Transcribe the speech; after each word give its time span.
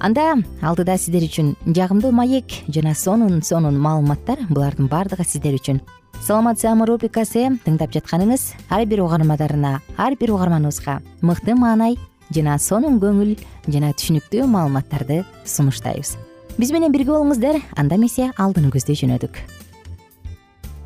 анда 0.00 0.36
алдыда 0.62 0.96
сиздер 0.98 1.24
үчүн 1.26 1.54
жагымдуу 1.66 2.12
маек 2.14 2.52
жана 2.68 2.94
сонун 2.94 3.42
сонун 3.42 3.78
маалыматтар. 3.78 4.46
Булардын 4.48 4.88
баардыгы 4.88 5.24
сиздер 5.26 5.56
үчүн. 5.58 5.80
Саламат 6.22 6.60
саама 6.60 6.86
рубрикасы 6.86 7.48
тыңдап 7.64 7.92
жатканыңыз 7.94 8.52
ар 8.70 8.86
бир 8.86 9.02
угармадарына 9.02 9.80
ар 9.96 10.16
бир 10.18 10.32
угарманыбызга 10.34 11.00
мыкты 11.22 11.54
маанай 11.54 11.98
жана 12.34 12.58
сонун 12.58 12.98
көңүл 13.02 13.36
жана 13.66 13.92
түшүнүктүү 13.92 14.46
маалыматтарды 14.46 15.24
сунуштайбыз. 15.44 16.16
Биз 16.58 16.72
менен 16.72 16.92
бирге 16.92 17.14
болуңуздар. 17.14 17.62
Анда 17.76 17.96
эмесе 17.96 18.32
алдыны 18.36 18.70
көздөй 18.74 18.98
жөнөдүк. 18.98 19.38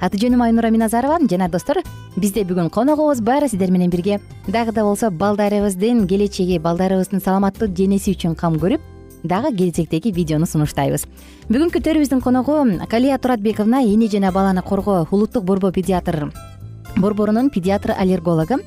Аты 0.01 0.19
жөнүм 0.19 0.43
айнура 0.43 0.71
миназарова. 0.71 1.21
Жана 1.31 1.49
достор 1.49 1.83
бизде 2.17 2.45
бүгүн 2.45 2.71
коногубуз 2.71 3.21
бар 3.21 3.49
сиздер 3.49 3.71
менен 3.71 3.91
бирге. 3.91 4.21
Дагы 4.49 4.73
да 4.73 4.85
болсо 4.85 5.11
балдарыбыздын 5.11 6.07
келечеги 6.09 6.59
балдарыбыздын 6.59 7.21
саламаттуу 7.21 7.69
денеси 7.69 8.17
үчүн 8.17 8.35
кам 8.37 8.59
көрүп 8.61 8.81
дагы 9.23 9.57
келечектеги 9.57 10.13
видеону 10.13 10.47
сунуштайбыз. 10.47 11.07
Бүгүнкү 11.49 11.83
төрүбүздүн 11.83 12.23
коногу 12.23 12.59
калия 12.91 13.19
туратбековна 13.19 13.83
эне 13.83 14.09
жана 14.09 14.33
баланы 14.33 14.63
коргоо 14.63 15.07
улуттук 15.11 15.45
борбор 15.45 15.73
педиатр 15.73 16.33
борборунун 16.97 17.51
педиатр 17.51 17.95
аллергологу. 17.97 18.61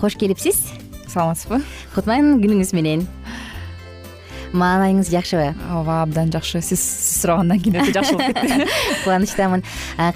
Кош 0.00 0.16
келипсиз? 0.16 0.72
Саламатсызбы? 1.06 1.62
Кутман 1.94 2.40
күнүңүз 2.42 2.74
менен 2.74 3.06
маанайыңыз 4.56 5.10
жакшыбы 5.12 5.52
ооба 5.70 6.02
абдан 6.02 6.30
жакшы. 6.32 6.60
Сиз 6.64 6.80
сурагандан 7.20 7.60
кийин 7.60 7.78
өтө 7.82 7.92
жакшы 7.94 8.16
болуп 8.16 8.34
кетти. 8.34 8.66
Кубанычтамын 9.04 9.64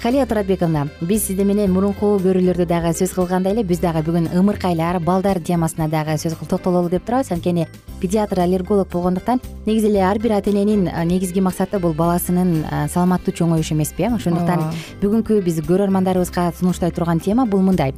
калия 0.01 0.25
туратбековна 0.25 0.87
биз 1.01 1.27
сиздер 1.27 1.45
менен 1.45 1.71
мурунку 1.73 2.17
көрүүлөрдө 2.23 2.67
дагы 2.69 2.93
сөз 2.97 3.15
кылгандай 3.15 3.55
эле 3.55 3.63
биз 3.63 3.81
дагы 3.83 4.03
бүгүн 4.07 4.31
ымыркайлар 4.35 4.99
балдар 4.99 5.39
темасына 5.39 5.89
дагы 5.89 6.17
сөз 6.21 6.35
токтололу 6.41 6.89
деп 6.89 7.05
турабыз. 7.05 7.31
Анткени 7.31 7.67
педиатр 8.01 8.41
аллерголог 8.41 8.89
болгондуктан 8.91 9.41
негизи 9.65 9.87
эле 9.87 10.03
ар 10.03 10.19
бир 10.19 10.37
ата 10.37 10.49
эненин 10.49 10.89
негизги 11.05 11.39
максаты 11.41 11.79
бул 11.79 11.93
баласынын 11.93 12.65
саламаттуу 12.89 13.33
чоңоюшу 13.33 13.75
эмеспи 13.75 14.09
э? 14.09 14.15
Ошондуктан 14.15 14.71
бүгүнкү 15.01 15.41
биз 15.45 15.61
көрөрмандарыбызга 15.67 16.51
сунуштай 16.59 16.91
турган 16.91 17.19
тема 17.19 17.45
бул 17.45 17.61
мындай 17.61 17.93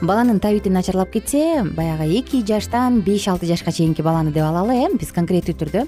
баланын 0.00 0.40
табити 0.40 0.70
начарлап 0.70 1.10
кетсе 1.12 1.62
баягы 1.76 2.06
эки 2.18 2.40
жаштан 2.46 3.00
беш 3.04 3.26
алты 3.28 3.46
жашка 3.46 3.72
чейинки 3.72 4.02
баланы 4.02 4.32
деп 4.32 4.44
алалы 4.44 4.74
э 4.74 4.88
биз 4.96 5.12
конкреттүү 5.12 5.54
түрдө. 5.60 5.86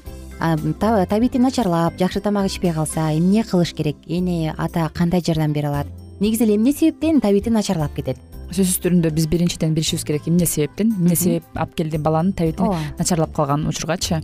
Табити 1.09 1.39
начарлап 1.39 1.97
жакшы 1.99 2.21
тамак 2.21 2.47
ичпей 2.47 2.73
калса 2.73 3.17
эмне 3.17 3.43
кылыш 3.43 3.73
керек? 3.73 3.97
Эне 4.07 4.55
ата 4.59 4.91
кандай 4.95 5.23
жардам 5.25 5.53
бере 5.53 5.69
алат? 5.69 5.87
Негизи 6.21 6.45
эле 6.45 6.57
эмне 6.57 6.73
себептен 6.73 7.21
табити 7.21 7.51
начарлап 7.51 7.95
кетет? 7.95 8.19
Сөзсүз 8.51 8.83
түрүндө 8.85 9.11
биз 9.17 9.27
биринчиден 9.27 9.73
билишибиз 9.73 10.05
керек 10.05 10.29
эмне 10.29 10.45
себептен? 10.47 10.93
Эмне 10.93 11.17
себеп 11.17 11.45
алып 11.55 11.75
келди 11.75 11.97
баланын 11.97 12.33
табити 12.33 12.69
начарлап 12.99 13.33
калган 13.33 13.67
учургачы? 13.67 14.21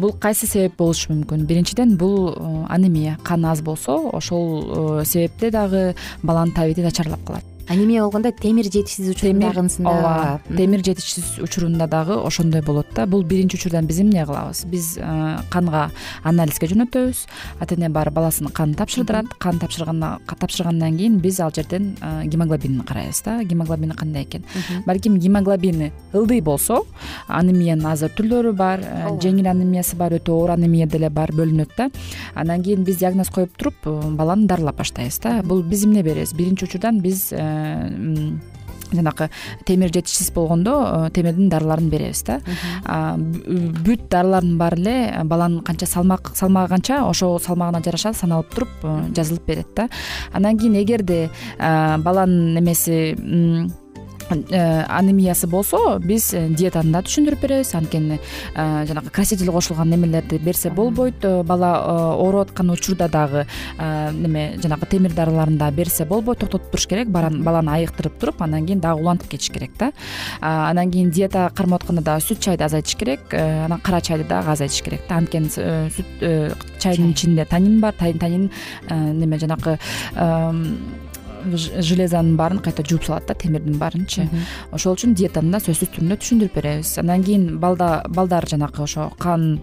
Бул 0.00 0.16
кайсы 0.18 0.48
себеп 0.50 0.76
болушу 0.78 1.12
мүмкүн? 1.12 1.46
Биринчиден 1.46 1.96
бул 1.96 2.34
э, 2.34 2.66
анемия 2.68 3.18
кан 3.22 3.44
аз 3.44 3.62
болсо 3.62 4.00
ошол 4.12 5.00
э, 5.00 5.04
себепте 5.04 5.50
дагы 5.50 5.94
баланын 6.22 6.54
табити 6.54 6.82
начарлап 6.82 7.22
калат 7.24 7.49
анемия 7.70 8.02
болгондо 8.02 8.32
темир 8.34 8.66
жетишсиз 8.66 9.12
учурдагысында 9.12 9.90
ооба 9.90 10.40
темир 10.48 10.82
жетишсиз 10.82 11.38
учурунда 11.38 11.86
дагы 11.86 12.16
ошондой 12.18 12.62
болот 12.66 12.86
да. 12.96 13.06
Бул 13.06 13.22
биринчи 13.22 13.56
учурда 13.56 13.82
биз 13.82 14.00
эмне 14.00 14.24
кылабыз? 14.26 14.64
Биз 14.66 14.96
э, 14.98 15.36
канга 15.50 15.90
анализге 16.24 16.66
жөнөтөбүз. 16.72 17.20
Ата 17.60 17.76
эне 17.76 17.88
барып 17.88 18.16
баласынын 18.18 18.50
канын 18.52 18.74
тапшырдырат. 18.74 19.36
Кан 19.38 19.60
тапшыргандан 19.62 20.96
кийин 20.98 21.20
биз 21.22 21.38
ал 21.40 21.52
жерден 21.54 21.94
э, 22.00 22.24
гемоглобинин 22.26 22.82
карайбыз 22.82 23.22
да. 23.24 23.38
Гемоглобини 23.44 23.94
кандай 23.94 24.24
экен? 24.24 24.44
Балким 24.86 25.18
гемоглобини 25.18 25.92
ылдый 26.12 26.40
болсо 26.40 26.82
анемиянын 27.28 27.86
азыр 27.86 28.10
түрлөрү 28.18 28.52
бар 28.52 28.82
э, 28.82 29.14
жеңил 29.22 29.46
анемиясы 29.46 29.94
бар 29.96 30.18
өтө 30.18 30.34
оор 30.34 30.56
анемия 30.56 30.88
деле 30.90 31.10
бар 31.10 31.30
бөлүнөт 31.30 31.76
да. 31.78 31.90
Андан 32.34 32.64
кийин 32.66 32.82
биз 32.82 32.98
диагноз 32.98 33.30
коюп 33.30 33.54
туруп 33.56 33.86
баланы 33.86 34.50
дарылап 34.50 34.82
баштайбыз 34.82 35.22
да. 35.22 35.38
Бул 35.44 35.62
биз 35.62 35.84
эмне 35.86 36.02
беребиз? 36.02 36.34
Биринчи 36.34 36.64
учурдан 36.64 36.98
биз 37.00 37.30
жанакы 38.92 39.30
темир 39.66 39.92
жетишсиз 39.92 40.30
болгондо 40.34 41.06
э, 41.06 41.10
темирдин 41.14 41.48
дарыларын 41.48 41.88
беребиз 41.90 42.22
да. 42.26 42.40
Бүт 42.84 44.08
дарылардын 44.10 44.58
баары 44.58 44.80
эле 44.80 45.24
баланын 45.24 45.62
канча 45.66 45.86
салмак 45.86 46.32
салмагы 46.34 46.74
канча 46.74 47.02
ошол 47.06 47.38
салмагына 47.40 47.82
жараша 47.84 48.12
саналып 48.14 48.54
туруп 48.54 48.82
э, 48.82 48.96
жазылып 49.16 49.46
берет 49.46 49.74
да. 49.76 49.88
Андан 50.32 50.58
кийин 50.58 50.80
эгерде 50.82 51.28
э, 51.58 51.96
баланын 51.98 52.58
эмеси 52.58 53.00
Э, 53.00 53.66
анемиясы 54.30 55.46
болсо 55.46 55.98
биз 55.98 56.32
э, 56.34 56.46
диетаны 56.48 56.92
да 56.92 57.02
түшүндүрүп 57.02 57.42
беребиз. 57.42 57.74
Анткени 57.74 58.18
э, 58.54 58.86
жанагы 58.86 59.10
краситель 59.10 59.50
кошулган 59.50 59.90
немелерди 59.90 60.38
берсе 60.38 60.70
болбойт. 60.70 61.24
Бала 61.44 62.14
ооруп 62.14 62.48
аткан 62.48 62.70
учурда 62.70 63.08
дагы 63.08 63.46
неме 64.12 64.58
жанагы 64.62 64.86
темир 64.86 65.12
дарыларын 65.12 65.58
дагы 65.58 65.76
берсе 65.76 66.04
болбойт 66.04 66.40
токтотуп 66.40 66.70
туруш 66.70 66.86
керек. 66.86 67.08
Баланы 67.08 67.70
айыктырып 67.70 68.18
туруп 68.20 68.42
андан 68.42 68.66
кийин 68.66 68.80
дагы 68.80 69.02
улантып 69.02 69.30
кетиш 69.30 69.50
керек 69.50 69.72
да. 69.78 69.92
Андан 70.40 70.90
кийин 70.90 71.10
диета 71.10 71.50
кармап 71.54 71.82
атканда 71.82 72.02
дагы 72.02 72.24
сүт 72.24 72.40
чайды 72.40 72.64
азайтыш 72.64 72.96
керек. 72.96 73.34
Анан 73.34 73.80
кара 73.80 74.00
чайды 74.00 74.24
дагы 74.24 74.50
азайтыш 74.52 74.82
керек 74.82 75.02
да. 75.08 75.16
Анткени 75.16 75.50
сүт 75.50 76.56
чайдын 76.78 77.12
ичинде 77.12 77.44
танин 77.44 77.80
бар 77.80 77.94
танин 77.94 78.50
неме 78.88 79.38
жанакы 79.38 79.78
железанын 81.48 82.36
баарын 82.36 82.60
кайта 82.64 82.84
жууп 82.86 83.04
салат 83.04 83.26
да 83.26 83.34
темирдин 83.34 83.78
баарынчы. 83.78 84.28
Ошол 84.72 84.96
үчүн 84.96 85.14
диетаны 85.14 85.52
да 85.52 85.60
сөзсүз 85.62 85.92
түрүндө 85.96 86.20
түшүндүрүп 86.20 86.54
беребиз. 86.54 86.96
Андан 87.02 87.24
кийин 87.24 87.58
балдар 87.60 88.48
жанакы 88.48 88.82
ошо 88.82 89.10
кан 89.18 89.60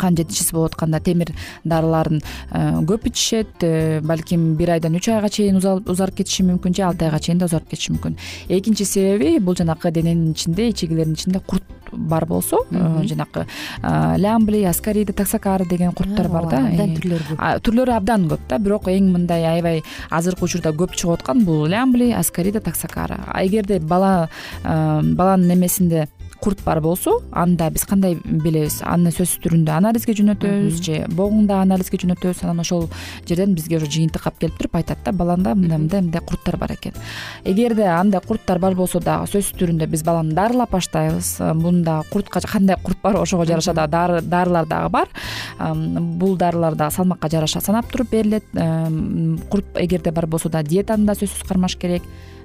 кан 0.00 0.16
жетишсиз 0.16 0.52
болуп 0.56 0.72
атканда 0.72 1.00
темир 1.04 1.32
дарыларын 1.64 2.20
э, 2.50 2.60
көп 2.88 3.08
ичишет 3.10 3.64
э, 3.66 4.00
балким 4.00 4.54
бир 4.56 4.74
айдан 4.76 4.96
үч 4.96 5.10
айга 5.12 5.28
чейин 5.28 5.60
узарып 5.60 6.20
кетиши 6.22 6.46
мүмкүн 6.48 6.76
же 6.76 6.86
алты 6.88 7.08
айга 7.08 7.20
чейин 7.20 7.40
да 7.40 7.50
узарып 7.50 7.68
кетиши 7.70 7.92
мүмкүн. 7.96 8.16
Экинчи 8.48 8.86
себеби 8.88 9.38
бул 9.38 9.56
жанакы 9.58 9.92
дененин 9.92 10.32
ичинде 10.32 10.70
ичегилердин 10.70 11.18
ичинде 11.18 11.40
курт 11.40 11.64
бар 11.92 12.24
болсо 12.26 12.62
э, 12.70 13.02
жанакы 13.04 13.46
лямбли 13.82 14.62
аскариди 14.64 15.12
таксокары 15.12 15.66
деген 15.68 15.92
курттар 15.92 16.28
бар 16.28 16.46
да. 16.48 16.62
абдан 16.68 16.94
түрлөрү 16.96 17.26
көп. 17.32 17.64
түрлөрү 17.66 17.96
абдан 17.96 18.28
көп 18.30 18.46
да 18.48 18.58
бирок 18.62 18.86
эң 18.88 19.10
мындай 19.10 19.44
аябай 19.44 19.82
азыркы 20.10 20.46
учурда 20.46 20.70
көп 20.70 20.94
чыгып 20.94 21.18
аткан 21.18 21.44
бул 21.44 21.66
лямбли 21.66 22.12
аскарида 22.14 22.60
таксокара 22.60 23.18
эгерде 23.42 23.80
бала 23.80 24.28
баланын 24.62 25.56
эмесинде 25.58 26.06
курт 26.40 26.62
бар 26.64 26.80
болсо 26.80 27.20
анда 27.32 27.70
биз 27.70 27.84
кандай 27.84 28.16
билебиз? 28.24 28.80
Аны 28.82 29.12
сөзсүз 29.12 29.42
түрүндө 29.44 29.72
анализге 29.76 30.14
жөнөтөбүз 30.18 30.80
же 30.82 31.04
богуңда 31.12 31.60
анализге 31.62 32.00
жөнөтөбүз? 32.00 32.42
Анан 32.44 32.60
ошол 32.64 32.88
жерден 33.28 33.54
бизге 33.54 33.76
уже 33.76 33.90
жыйынтык 33.92 34.26
алып 34.26 34.38
келип 34.40 34.58
туруп 34.58 34.78
айтат 34.80 35.04
да 35.04 35.12
баланда 35.12 35.54
мындай 35.54 35.78
мындай 35.78 36.00
мындай 36.00 36.22
курттар 36.24 36.56
бар 36.56 36.72
экен. 36.72 36.96
Эгерде 37.44 37.84
андай 37.92 38.20
курттар 38.26 38.58
бар 38.58 38.74
болсо 38.74 39.00
дагы 39.00 39.28
сөзсүз 39.30 39.58
түрүндө 39.60 39.86
биз 39.90 40.02
баланы 40.06 40.34
дарылап 40.34 40.72
баштайбыз. 40.72 41.36
Мында 41.60 42.00
куртка 42.10 42.40
кандай 42.40 42.76
курт 42.82 43.02
бар 43.02 43.20
ошого 43.20 43.44
жараша 43.44 43.74
дагы 43.74 44.22
дарылар 44.22 44.66
дагы 44.66 44.88
бар. 44.88 45.08
Бул 45.60 46.36
дарылар 46.36 46.74
дагы 46.74 46.94
салмакка 46.94 47.28
жараша 47.28 47.60
санап 47.60 47.92
туруп 47.92 48.10
берилет. 48.10 48.44
Курт 49.50 49.76
эгерде 49.76 50.10
бар 50.10 50.26
болсо 50.26 50.48
дагы 50.48 50.68
диетаны 50.68 51.06
да 51.06 51.12
сөзсүз 51.12 51.46
кармаш 51.48 51.76
керек 51.76 52.02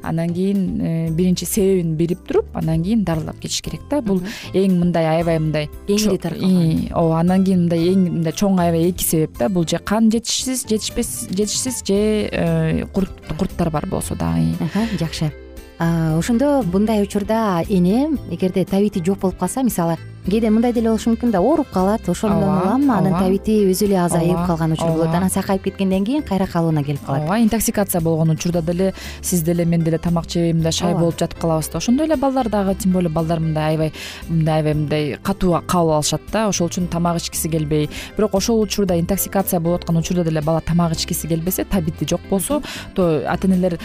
андан 0.08 0.34
кийин 0.34 0.82
э, 0.82 1.10
биринчи 1.12 1.46
себебин 1.46 1.96
билип 1.96 2.26
туруп 2.28 2.46
андан 2.54 2.84
кийин 2.84 3.04
дарылап 3.04 3.40
кетиш 3.40 3.62
керек 3.62 3.82
да. 3.90 4.02
Бул 4.02 4.22
эң 4.54 4.80
мындай 4.80 5.06
аябай 5.06 5.40
мындай 5.40 5.70
кеңири 5.88 6.18
таркалган 6.22 6.90
ооба 6.94 7.20
андан 7.20 7.46
кийин 7.46 7.66
мындай 7.66 7.90
эң 7.92 8.06
мындай 8.10 8.34
чоң 8.34 8.60
аябай 8.62 8.90
эки 8.90 9.04
себеп 9.04 9.38
да. 9.40 9.50
Бул 9.50 9.68
же 9.68 9.80
кан 9.80 10.12
жетишсиз 10.12 10.66
жетишсиз 10.68 11.84
же 11.86 12.30
э, 12.32 12.86
курттар 12.94 13.70
бар 13.72 13.88
болсо 13.88 14.16
дагы. 14.16 14.56
Жакшы. 15.00 15.32
Ошондо 15.78 16.64
мындай 16.64 17.04
учурда 17.04 17.64
эне 17.68 18.18
эгерде 18.32 18.64
табити 18.66 19.04
жок 19.04 19.20
болуп 19.20 19.38
калса 19.38 19.62
мисалы 19.64 19.98
кээде 20.26 20.50
мындай 20.50 20.74
деле 20.74 20.90
болушу 20.90 21.12
мүмкүн 21.14 21.32
да 21.32 21.40
ооруп 21.40 21.70
калат 21.74 22.08
ошондон 22.10 22.50
улам 22.50 22.90
анын 22.92 23.14
табити 23.14 23.60
өзү 23.70 23.86
эле 23.86 24.00
азайып 24.02 24.40
калган 24.48 24.74
учур 24.74 24.90
болот. 24.90 25.14
анан 25.14 25.30
сакайып 25.30 25.64
кеткенден 25.64 26.06
кийин 26.06 26.24
кайра 26.24 26.48
калыбына 26.48 26.84
келип 26.84 27.06
калат. 27.06 27.22
Ооба 27.22 27.40
интоксикация 27.40 28.02
болгон 28.02 28.32
учурда 28.32 28.62
деле 28.62 28.94
сиз 29.22 29.44
деле 29.44 29.66
мен 29.66 29.84
деле 29.84 29.98
тамак 29.98 30.26
жебей 30.30 30.54
мындай 30.54 30.72
шай 30.72 30.94
болуп 30.94 31.20
жатып 31.20 31.40
калабыз 31.40 31.70
да. 31.70 31.78
Ошондой 31.78 32.08
эле 32.08 32.16
балдар 32.16 32.50
дагы 32.50 32.76
тем 32.76 32.92
более 32.94 33.10
балдар 33.10 33.40
мындай 33.40 33.70
аябай 33.70 33.94
мындай 34.28 34.56
аябай 34.56 34.74
мындай 34.74 35.18
катуу 35.22 35.62
кабыл 35.68 35.94
алышат 35.94 36.22
да. 36.32 36.48
Ошол 36.48 36.70
үчүн 36.70 36.88
тамак 36.88 37.18
ичкиси 37.22 37.50
келбей. 37.50 37.90
Бирок 38.18 38.34
ошол 38.34 38.62
учурда 38.62 39.00
интоксикация 39.00 39.60
болуп 39.60 39.82
аткан 39.82 39.98
учурда 39.98 40.24
деле 40.24 40.42
бала 40.42 40.62
тамак 40.62 40.94
ичкиси 40.94 41.28
келбесе 41.28 41.66
табити 41.66 42.08
жок 42.10 42.22
болсо 42.30 42.62
то 42.96 43.22
ата 43.28 43.48
энелер 43.48 43.80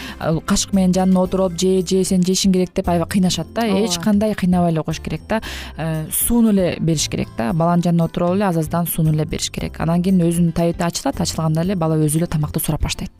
кашык 0.45 0.73
менен 0.73 0.93
жанына 0.93 1.21
отуруп 1.21 1.53
же 1.59 1.81
же 1.85 2.03
сен 2.03 2.21
жешиң 2.21 2.51
керек 2.53 2.73
деп 2.73 2.89
аябай 2.89 3.07
кыйнашат 3.07 3.53
да. 3.53 3.67
Эч 3.67 3.99
кандай 3.99 4.33
кыйнабай 4.33 4.71
эле 4.71 4.83
коюш 4.83 4.99
керек 4.99 5.21
да. 5.29 5.41
Э, 5.77 6.05
сууну 6.31 6.51
эле 6.51 6.77
бериш 6.79 7.09
керек 7.09 7.27
да. 7.37 7.51
Баланын 7.53 7.83
жанына 7.83 8.05
отуруп 8.07 8.35
эле 8.35 8.45
аз 8.47 8.57
аздан 8.57 8.87
сууну 8.87 9.11
эле 9.11 9.25
бериш 9.25 9.49
керек. 9.51 9.79
Анан 9.83 10.01
кийин 10.01 10.21
өзүнүн 10.23 10.53
табити 10.55 10.83
ачылат 10.83 11.19
ачылганда 11.19 11.65
эле 11.65 11.75
бала 11.75 11.97
өзү 11.99 12.21
эле 12.21 12.27
тамакты 12.27 12.59
сурап 12.59 12.81
баштайт. 12.81 13.11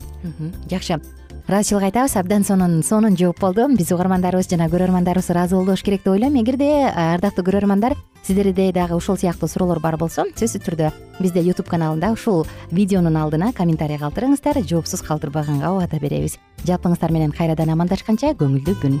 Жакшы. 0.70 0.96
Ыраазычылык 1.46 1.84
айтабыз. 1.90 2.16
Абдан 2.16 2.44
сонун 2.44 2.82
сонун 2.82 3.16
жооп 3.16 3.40
болду. 3.40 3.68
Биз 3.76 3.92
угармандарыбыз 3.92 4.48
жана 4.48 4.70
көрөрмандарыбыз 4.72 5.28
ыраазы 5.28 5.56
болду 5.56 5.72
болуш 5.72 5.82
керек 5.82 6.04
деп 6.04 6.12
ойлойм. 6.14 6.38
Эгерде 6.40 6.88
ардактуу 6.88 7.44
көрөрмандар 7.44 7.96
сиздерде 8.24 8.72
дагы 8.72 8.96
ушул 8.96 9.18
сыяктуу 9.18 9.48
суроолор 9.48 9.80
бар 9.80 9.98
болсо 9.98 10.24
сөзсүз 10.32 10.62
түрдө 10.64 10.92
бизде 11.20 11.42
ютуб 11.42 11.68
каналында 11.68 12.12
ушул 12.14 12.46
видеонун 12.70 13.16
алдына 13.16 13.52
комментарий 13.52 13.98
калтырыңыздар. 13.98 14.62
Жоопсуз 14.64 15.02
калтырбаганга 15.02 15.74
убада 15.74 16.00
беребиз. 16.00 16.38
Жалпыңыздар 16.64 17.12
менен 17.12 17.36
кайрадан 17.36 17.74
амандашканча 17.74 18.32
көңүлдүү 18.38 18.78
күн 18.80 19.00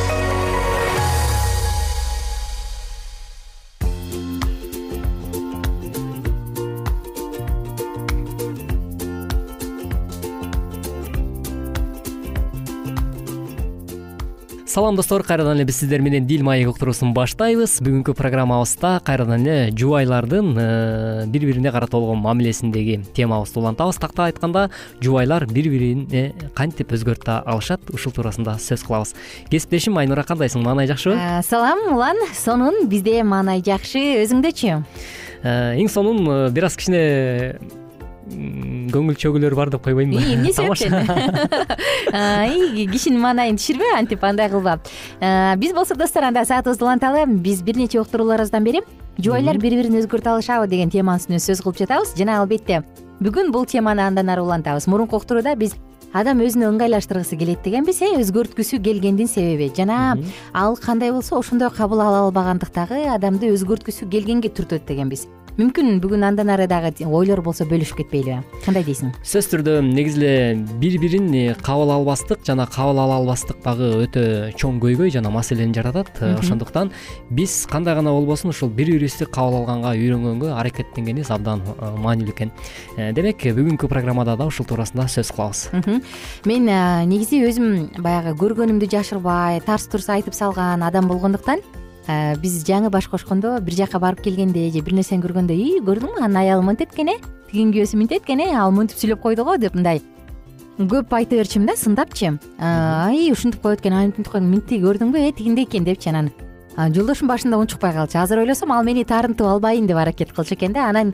салам 14.71 14.95
достор. 14.95 15.23
Кайрадан 15.23 15.57
эле 15.57 15.65
биз 15.65 15.81
сиздер 15.81 16.01
менен 16.01 16.25
дил 16.25 16.43
маек 16.47 16.69
уктуруусун 16.71 17.11
баштайбыз. 17.13 17.81
Бүгүнкү 17.83 18.13
программабызда 18.15 19.01
кайрадан 19.03 19.43
эле 19.43 19.71
жубайлардын 19.75 20.53
э, 20.55 21.25
бири 21.27 21.49
бирине 21.49 21.71
карата 21.71 21.97
болгон 21.97 22.21
мамилесиндеги 22.23 23.01
темабызды 23.13 23.59
улантабыз. 23.59 23.99
Тактап 23.99 24.29
айтканда 24.29 24.69
жубайлар 25.01 25.45
бири 25.51 25.73
бирине 25.73 26.23
кантип 26.55 26.93
өзгөртө 26.95 27.41
алышат 27.43 27.91
ушул 27.91 28.15
туурасында 28.15 28.55
сөз 28.63 28.87
кылабыз. 28.87 29.11
Кесиптешим 29.51 29.99
айнура 29.99 30.23
кандайсың 30.23 30.63
маанай 30.63 30.87
жакшыбы 30.87 31.19
салам 31.43 31.91
улан. 31.91 32.23
Сонун 32.31 32.87
бизде 32.87 33.23
маанай 33.23 33.59
жакшы. 33.65 34.23
Өзүңдөчү 34.23 34.71
э, 35.43 35.75
эң 35.83 35.91
сонун 35.91 36.23
э, 36.23 36.49
бир 36.55 36.71
аз 36.71 36.79
кичине 36.79 37.59
көңүл 38.31 39.17
чөгүүлөр 39.19 39.55
бар 39.55 39.71
деп 39.73 39.83
койбойнбу 39.85 40.19
эмне 40.21 40.53
себептен? 40.53 40.95
Кишинин 42.91 43.21
маанайын 43.21 43.59
түшүрбө 43.59 43.91
антип 43.97 44.23
андай 44.27 44.49
кылба 44.51 44.79
биз 45.61 45.75
болсо 45.75 45.95
достор 45.99 46.29
анда 46.29 46.45
саатыбызды 46.45 46.85
уланталы 46.85 47.25
биз 47.27 47.61
бир 47.61 47.77
нече 47.77 48.01
уктурууларыбыздан 48.01 48.63
бери 48.63 48.81
жубайлар 49.19 49.59
бири 49.61 49.77
бирин 49.81 49.99
өзгөртө 49.99 50.35
алышабы 50.35 50.67
деген 50.71 50.89
теманын 50.89 51.21
үстүнө 51.21 51.39
сөз 51.43 51.61
кылып 51.63 51.81
жатабыз. 51.83 52.15
Жана 52.17 52.39
албетте 52.41 52.81
бүгүн 53.21 53.51
бул 53.53 53.65
теманы 53.69 54.05
андан 54.07 54.29
ары 54.31 54.43
улантабыз. 54.45 54.87
Мурунку 54.87 55.19
уктурууда 55.19 55.55
биз 55.59 55.75
адам 56.13 56.41
өзүнө 56.43 56.71
ыңгайлаштыргысы 56.71 57.37
келет 57.39 57.61
дегенбиз 57.65 58.01
э 58.01 58.15
өзгөрткүсү 58.21 58.81
келгендин 58.83 59.27
себеби. 59.27 59.71
Жана 59.75 60.17
ал 60.53 60.77
кандай 60.77 61.11
болсо 61.11 61.37
ошондой 61.39 61.69
кабыл 61.69 62.01
ала 62.01 62.25
албагандык 62.27 62.73
дагы 62.73 63.05
адамды 63.07 63.51
өзгөрткүсү 63.53 64.09
келгенге 64.09 64.49
түртөт 64.49 64.87
дегенбиз 64.87 65.27
мүмкүн 65.61 65.99
бүгүн 66.01 66.23
андан 66.25 66.49
ары 66.49 66.65
дагы 66.69 67.05
ойлор 67.05 67.41
болсо 67.45 67.65
бөлүшүп 67.69 67.99
кетпейлиби 68.01 68.39
кандай 68.65 68.85
дейсиң? 68.87 69.11
Сөзсүз 69.21 69.49
түрдө 69.51 69.73
негизи 69.85 70.21
эле 70.21 70.31
бири 70.81 70.97
бирин 71.01 71.27
э, 71.37 71.53
кабыл 71.61 71.91
албастык 71.93 72.41
жана 72.47 72.65
кабыл 72.71 73.01
ала 73.03 73.19
албастык 73.19 73.59
дагы 73.63 73.89
өтө 74.05 74.23
чоң 74.57 74.79
көйгөй 74.81 75.11
жана 75.13 75.29
маселени 75.33 75.75
жаратат. 75.77 76.09
Э, 76.21 76.33
ошондуктан 76.39 76.91
биз 77.29 77.67
кандай 77.69 77.95
гана 77.95 78.13
болбосун 78.15 78.49
ушул 78.49 78.69
бири 78.69 78.95
бирибизди 78.95 79.27
кабыл 79.29 79.59
алганга 79.59 79.93
үйрөнгөнгө 79.93 80.49
аракеттенгенибиз 80.55 81.29
абдан 81.35 81.61
э, 81.67 81.91
маанилүү 82.01 82.33
экен. 82.33 82.55
Демек 82.97 83.45
бүгүнкү 83.45 83.91
программада 83.91 84.37
да 84.39 84.49
ушул 84.49 84.65
туурасында 84.65 85.05
сөз 85.11 85.29
кылабыз. 85.35 85.67
Мен 86.49 86.71
негизи 87.11 87.43
өзүм 87.45 88.01
баягы 88.01 88.33
көргөнүмдү 88.41 88.89
жашырбай 88.95 89.61
тарс 89.67 89.85
турс 89.91 90.09
айтып 90.09 90.37
салган 90.37 90.81
адам 90.87 91.11
болгондуктан 91.11 91.61
биз 92.07 92.63
жаңы 92.65 92.89
баш 92.89 93.07
кошкондо 93.07 93.59
бир 93.61 93.75
жака 93.75 93.99
барып 93.99 94.23
келгенде 94.23 94.69
же 94.71 94.81
бир 94.81 94.93
нерсени 94.93 95.21
көргөндө 95.21 95.53
ий 95.53 95.81
көрдүңбү 95.85 96.23
анын 96.23 96.37
аялы 96.41 96.63
мынтип 96.65 96.93
экен 96.93 97.09
э 97.13 97.17
тигин 97.51 97.71
күйөөсү 97.73 97.97
мынтип 97.97 98.25
экен 98.25 98.39
э 98.41 98.55
ал 98.55 98.71
монтип 98.71 98.97
сүйлөп 98.97 99.21
койду 99.21 99.43
го? 99.45 99.57
деп 99.57 99.75
мындай 99.75 100.01
көп 100.79 101.13
айта 101.13 101.35
берчүмүн 101.35 101.67
да 101.67 101.75
сындапчы 101.77 102.39
ай 102.59 103.31
ушинтип 103.31 103.61
коет 103.61 103.81
экен 103.81 103.93
антип 103.93 104.27
коет 104.27 104.43
мынтип 104.43 104.81
көрдүңбү? 104.81 105.17
Э 105.19 105.31
тигиндей 105.31 105.65
экен 105.65 105.83
депчи 105.83 106.09
анан. 106.09 106.31
Жолдошум 106.75 107.27
башында 107.27 107.57
унчукпай 107.57 107.93
калчу 107.93 108.17
азыр 108.17 108.39
ойлосом 108.39 108.71
ал 108.71 108.83
мени 108.83 109.03
таарынтып 109.03 109.45
албайын 109.45 109.85
деп 109.87 109.97
аракет 109.97 110.31
кылчу 110.33 110.55
экен 110.55 110.73
да. 110.73 110.89
Анан 110.89 111.13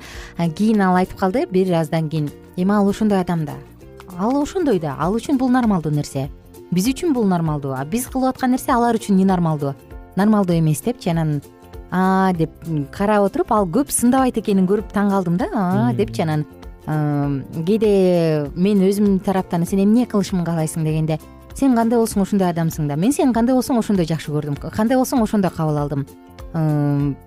кийин 0.56 0.82
ал 0.82 0.96
айтып 0.96 1.18
калды 1.18 1.48
бир 1.52 1.74
аздан 1.74 2.10
кийин. 2.10 2.30
Эми 2.56 2.72
ал 2.72 2.88
ошондой 2.88 3.20
адам 3.20 3.44
да. 3.46 3.56
Ал 4.18 4.42
ошондой 4.42 4.80
да. 4.80 4.96
Ал 5.00 5.16
үчүн 5.18 5.38
бул 5.38 5.50
нормалдуу 5.50 5.92
нерсе. 5.92 6.30
Биз 6.72 6.88
үчүн 6.88 7.12
бул 7.14 7.26
нормалдуу. 7.26 7.74
А 7.74 7.84
биз 7.86 8.06
кылып 8.06 8.36
аткан 8.36 8.52
нерсе 8.52 8.72
алар 8.72 8.96
үчүн 8.96 9.18
ненормалдуу 9.18 9.74
нормалдуу 10.18 10.58
эмес 10.58 10.82
депчи 10.82 11.10
анан 11.10 11.42
а 11.92 12.34
деп 12.34 12.52
карап 12.92 13.30
отуруп 13.30 13.52
ал 13.52 13.66
көп 13.66 13.92
сындабайт 13.94 14.38
экенин 14.38 14.68
көрүп 14.68 14.92
таң 14.92 15.10
калдым 15.14 15.38
да 15.38 15.48
а 15.54 15.94
депчи 15.94 16.26
анан 16.26 16.46
кээде 16.88 18.52
мен 18.56 18.84
өзүмдүн 18.84 19.20
тараптан 19.24 19.66
сен 19.66 19.84
эмне 19.86 20.06
кылышымды 20.06 20.46
каалайсың 20.46 20.84
дегенде 20.84 21.20
сен 21.54 21.76
кандай 21.76 22.00
болсоң 22.00 22.24
ошондой 22.24 22.50
адамсың 22.52 22.88
да 22.88 22.96
мен 22.96 23.14
сени 23.14 23.34
кандай 23.34 23.56
болсоң 23.56 23.80
ошондой 23.80 24.06
жакшы 24.06 24.32
көрдүм 24.32 24.60
кандай 24.72 24.98
болсоң 24.98 25.24
ошондой 25.24 25.52
кабыл 25.52 25.78
алдым 25.82 26.06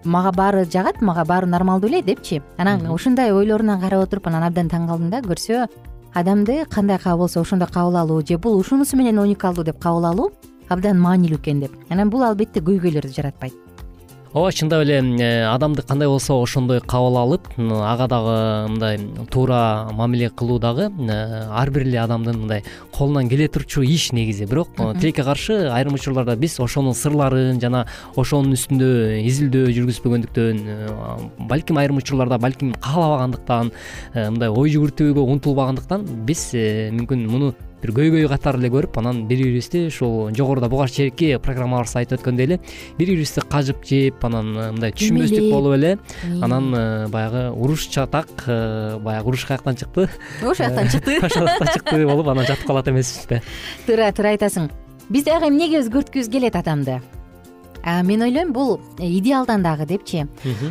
мага 0.04 0.32
баары 0.32 0.64
жагат 0.64 1.02
мага 1.02 1.24
баары 1.24 1.46
нормалдуу 1.46 1.90
эле 1.90 2.02
депчи. 2.02 2.42
Анан 2.56 2.86
ушундай 2.90 3.32
ойлоруна 3.32 3.78
карап 3.80 4.08
отуруп 4.08 4.26
анан 4.26 4.44
абдан 4.44 4.68
таң 4.68 4.86
калдым 4.88 5.10
да 5.10 5.20
көрсө 5.20 5.68
адамды 6.14 6.64
кандай 6.70 6.98
кабыл 6.98 7.26
болсо 7.26 7.40
ошондой 7.40 7.68
кабыл 7.68 7.96
алуу 7.96 8.26
же 8.26 8.38
бул 8.38 8.58
ушунусу 8.58 8.96
менен 8.96 9.18
уникалдуу 9.18 9.64
деп 9.64 9.78
кабыл 9.78 10.06
алуу 10.06 10.32
абдан 10.70 11.02
маанилүү 11.02 11.40
экен 11.40 11.64
деп. 11.64 11.74
Анан 11.90 12.10
бул 12.10 12.22
албетте 12.24 12.62
көйгөйлөрдү 12.62 13.12
жаратпайт. 13.16 13.58
Ооба 14.30 14.52
чындап 14.54 14.84
эле 14.84 15.00
э, 15.18 15.44
адамды 15.50 15.82
кандай 15.82 16.06
болсо 16.06 16.36
ошондой 16.38 16.78
кабыл 16.80 17.16
алып 17.18 17.48
ага 17.58 18.06
дагы 18.06 18.34
мындай 18.70 18.98
туура 19.26 19.88
мамиле 19.90 20.28
кылуу 20.30 20.60
дагы 20.60 20.86
э, 20.86 21.48
ар 21.50 21.70
бир 21.74 21.82
эле 21.82 21.98
адамдын 21.98 22.38
мындай 22.38 22.62
колунан 22.94 23.28
келе 23.28 23.48
турчу 23.48 23.82
иш 23.82 24.12
негизи. 24.12 24.44
Бирок 24.44 24.68
э, 24.78 24.94
тилекке 25.00 25.24
каршы 25.24 25.66
айрым 25.74 25.94
учурларда 25.94 26.36
биз 26.36 26.60
ошонун 26.60 26.94
сырларын 26.94 27.58
жана 27.60 27.88
ошонун 28.14 28.54
үстүндө 28.54 29.18
изилдөө 29.26 29.72
жүргүзбөгөндүктөн 29.74 30.62
балким 31.50 31.82
айрым 31.82 31.98
учурларда 31.98 32.38
балким 32.38 32.70
каалабагандыктан 32.78 33.72
мындай 34.14 34.48
ой 34.48 34.70
жүгүртүүгө 34.76 35.26
умтулбагандыктан 35.26 36.06
биз 36.30 36.52
мүмкүн 36.54 37.26
муну 37.26 37.50
бир 37.82 37.92
көйгөй 37.96 38.28
катары 38.28 38.60
эле 38.60 38.70
көрүп 38.72 38.98
анан 39.00 39.22
бири 39.28 39.46
бирибизди 39.46 39.86
ушул 39.88 40.30
жогоруда 40.36 40.68
буга 40.68 40.86
чейинки 40.88 41.32
программабызда 41.42 42.02
айтып 42.02 42.20
өткөндөй 42.20 42.46
эле 42.46 42.58
бири 42.98 43.14
бирибизди 43.14 43.44
кажып 43.50 43.84
жеп 43.88 44.24
анан 44.28 44.50
э, 44.56 44.66
мындай 44.74 44.92
түшүнбөстүк 44.96 45.46
болуп 45.52 45.76
эле 45.78 45.94
анан 46.42 46.74
э, 46.74 47.06
баягы 47.08 47.46
уруш 47.50 47.86
чатак 47.88 48.28
э, 48.46 48.98
баягы 49.00 49.32
уруш 49.32 49.46
каяктан 49.48 49.76
чыкты. 49.76 50.08
Ошол 50.42 50.54
жактан 50.66 50.88
чыкты. 50.88 51.18
ошол 51.24 51.46
жактан 51.46 51.68
чыкты 51.74 52.06
болуп 52.12 52.28
анан 52.28 52.46
жатып 52.46 52.66
калат 52.66 52.88
эмеспизби 52.88 53.40
туура 53.86 54.12
туура 54.12 54.34
айтасың. 54.36 54.70
Биз 55.08 55.24
дагы 55.24 55.48
эмнеге 55.48 55.80
өзгөрткүбүз 55.80 56.30
келет 56.30 56.56
адамды 56.56 57.00
мен 58.04 58.22
ойлойм 58.22 58.52
бул 58.52 58.80
идеалдан 58.98 59.62
дагы 59.62 59.86
депчи. 59.86 60.26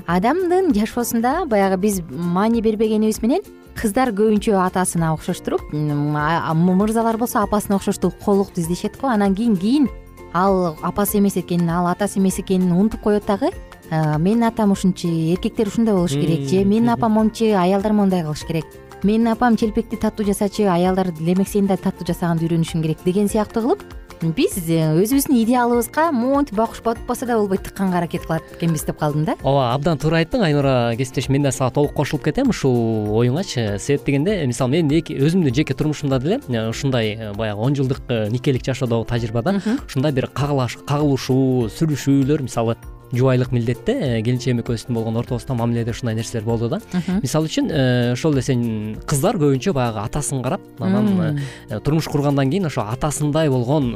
Адамдын 0.06 0.74
жашоосунда 0.76 1.46
баягы 1.50 1.78
биз 1.82 2.02
маани 2.10 2.62
бербегенибиз 2.62 3.22
менен 3.24 3.42
кыздар 3.80 4.12
көбүнчө 4.12 4.58
атасына 4.60 5.14
окшош 5.16 5.40
туруп 5.46 5.72
мырзалар 5.72 7.18
болсо 7.18 7.40
апасына 7.40 7.78
окшоштуу 7.78 8.12
колукту 8.12 8.62
издешет 8.62 9.00
го. 9.00 9.08
Анан 9.08 9.36
кийин 9.36 9.56
кийин 9.56 9.88
ал 10.34 10.76
апасы 10.82 11.20
эмес 11.20 11.38
экенин 11.38 11.70
ал 11.70 11.88
атасы 11.88 12.20
эмес 12.20 12.40
экенин 12.40 12.72
унутуп 12.72 13.02
коет 13.02 13.26
дагы 13.26 13.52
менин 13.90 14.44
атам 14.44 14.72
ушунчу 14.72 15.08
эркектер 15.08 15.68
ушундай 15.68 15.96
болуш 15.96 16.12
керек 16.12 16.48
же 16.50 16.64
менин 16.66 16.90
апам 16.90 17.14
мончу 17.14 17.46
аялдар 17.56 17.94
мондай 17.94 18.24
кылыш 18.24 18.46
керек. 18.46 18.66
Менин 19.02 19.30
апам 19.30 19.56
челпекти 19.56 19.96
таттуу 19.96 20.26
жасачу 20.26 20.68
аялдар 20.68 21.14
лемексени 21.20 21.68
да 21.68 21.78
таттуу 21.78 22.06
жасаганды 22.06 22.46
үйрөнүшүм 22.46 22.82
керек 22.84 22.98
деген 23.06 23.30
сыяктуу 23.30 23.64
кылып 23.64 23.84
биз 24.22 24.58
э, 24.68 24.92
өзүбүздүн 25.00 25.38
идеалыбызга 25.44 26.10
монтип 26.12 26.58
бакуш 26.60 26.82
батпаса 26.84 27.26
да 27.26 27.38
болбойт 27.40 27.64
тыкканга 27.64 28.00
аракет 28.02 28.26
кылат 28.28 28.44
экенбиз 28.58 28.84
деп 28.84 29.00
калдым 29.00 29.24
да. 29.26 29.36
Ооба 29.44 29.74
абдан 29.74 29.98
туура 29.98 30.20
айттың. 30.20 30.44
Айнура 30.44 30.94
кесиптешим 30.98 31.38
мен 31.38 31.48
да 31.48 31.52
сага 31.52 31.72
толук 31.76 31.94
кошулуп 31.94 32.26
кетем. 32.26 32.50
Ушул 32.50 33.16
оюңачы 33.22 33.80
себеп 33.80 34.06
дегенде 34.06 34.46
мисалы 34.46 34.76
менин 34.76 35.00
өзүмдүн 35.00 35.56
жеке 35.56 35.74
турмушумда 35.74 36.20
деле 36.20 36.42
э, 36.50 36.68
ушундай 36.68 37.16
э, 37.16 37.34
баягы 37.34 37.62
он 37.62 37.76
жылдык 37.76 38.04
никелик 38.30 38.66
жашоодогу 38.66 39.06
тажрыйбада 39.06 39.62
ушундай 39.88 40.12
бир 40.12 40.28
кагылышуу 40.28 41.70
сүрүшүүлөр 41.72 42.44
мисалы 42.44 42.76
жубайлык 43.12 43.52
милдетте 43.52 43.94
э, 43.94 44.22
келинчегим 44.22 44.62
экөөбүздүн 44.62 44.96
болгон 44.96 45.18
ортобузда 45.22 45.56
мамиледе 45.58 45.92
ушундай 45.92 46.16
нерселер 46.16 46.46
болду 46.46 46.70
да. 46.70 46.80
Мисалы 47.24 47.50
үчүн 47.50 47.70
э, 47.72 48.12
ошол 48.14 48.36
эле 48.38 48.44
сен 48.46 48.62
кыздар 49.10 49.40
көбүнчө 49.42 49.74
баягы 49.74 50.04
атасын 50.04 50.44
карап 50.46 50.62
анан 50.80 51.40
э, 51.70 51.80
турмуш 51.80 52.10
кургандан 52.12 52.52
кийин 52.52 52.70
ошо 52.70 52.86
атасындай 52.92 53.50
болгон 53.50 53.94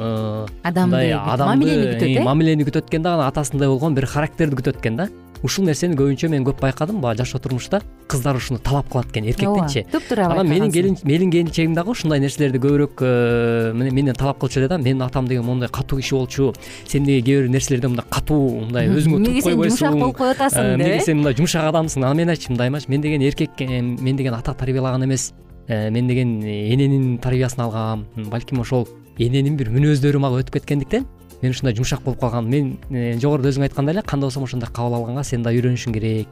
адамды 0.63 1.03
мамилени 1.45 1.93
күтөт 1.93 2.23
мамилени 2.25 2.69
күтөт 2.69 2.89
экен 2.89 3.05
да 3.05 3.15
анан 3.17 3.29
атасындай 3.29 3.69
болгон 3.69 3.95
бир 3.95 4.09
характерди 4.09 4.61
күтөт 4.61 4.81
экен 4.81 4.97
да 4.97 5.09
ушул 5.43 5.65
нерсени 5.67 5.97
көбүнчө 5.99 6.29
мен 6.31 6.45
көп 6.47 6.61
байкадым. 6.63 7.01
Баягы 7.03 7.23
жашоо 7.23 7.41
турмушта 7.43 7.81
кыздар 8.07 8.35
ушуну 8.35 8.59
талап 8.59 8.89
кылат 8.91 9.09
экен 9.11 9.25
эркектенчи 9.25 9.85
туптуура 9.91 10.27
анан 10.31 10.47
менин 10.47 10.97
менин 11.03 11.31
келинчегим 11.31 11.73
дагы 11.73 11.91
ушундай 11.91 12.19
нерселерди 12.19 12.59
көбүрөөк 12.61 13.01
э, 13.01 13.73
менден 13.73 14.15
талап 14.15 14.39
кылчу 14.39 14.59
эле 14.59 14.67
да. 14.67 14.77
Менин 14.77 15.01
атам 15.01 15.27
деген 15.27 15.45
моундай 15.45 15.69
катуу 15.69 15.99
киши 15.99 16.15
болчу 16.15 16.53
сен 16.87 17.03
эмнеге 17.03 17.21
кээ 17.25 17.41
бир 17.41 17.49
нерселерде 17.49 17.87
мындай 17.87 18.05
катуу 18.09 18.59
мындай 18.61 18.89
өзүңө 18.89 19.23
туруп 19.25 19.43
койбойсуң 19.43 19.77
жумшак 19.77 19.99
болуп 19.99 20.17
коюп 20.17 20.35
атасың 20.35 20.63
э, 20.63 20.73
эмнеге 20.75 20.99
сен 21.05 21.17
мындай 21.21 21.37
жумшак 21.39 21.69
адамсың? 21.71 22.03
Анан 22.03 22.17
мен 22.17 22.33
айтчумун 22.33 22.59
дайымачы 22.59 22.91
мен 22.91 23.01
деген 23.01 23.21
эркек 23.21 23.61
э, 23.61 23.81
мен 23.81 24.15
деген 24.15 24.33
ата 24.33 24.53
тарбиялаган 24.53 25.05
эмес. 25.05 25.33
Мен 25.67 26.07
деген 26.07 26.41
эненин 26.43 27.17
тарбиясын 27.23 27.63
алгам. 27.63 28.05
Балким 28.15 28.59
ошол 28.59 28.87
эненин 29.17 29.55
бир 29.57 29.69
мүнөздөрү 29.71 30.19
мага 30.19 30.41
өтүп 30.41 30.57
кеткендиктен 30.59 31.05
мен 31.43 31.51
ушундай 31.51 31.75
жумшак 31.75 32.01
болуп 32.03 32.19
калгам 32.19 32.47
мен 32.49 32.77
э, 32.89 33.17
жогоруда 33.19 33.51
өзүң 33.51 33.67
айткандай 33.67 33.97
эле 33.97 34.01
кандай 34.01 34.27
болсом 34.27 34.45
ошондой 34.47 34.69
кабыл 34.71 34.95
алганга 34.95 35.23
сен 35.27 35.43
да 35.43 35.51
үйрөнүшүң 35.51 35.93
керек 35.93 36.27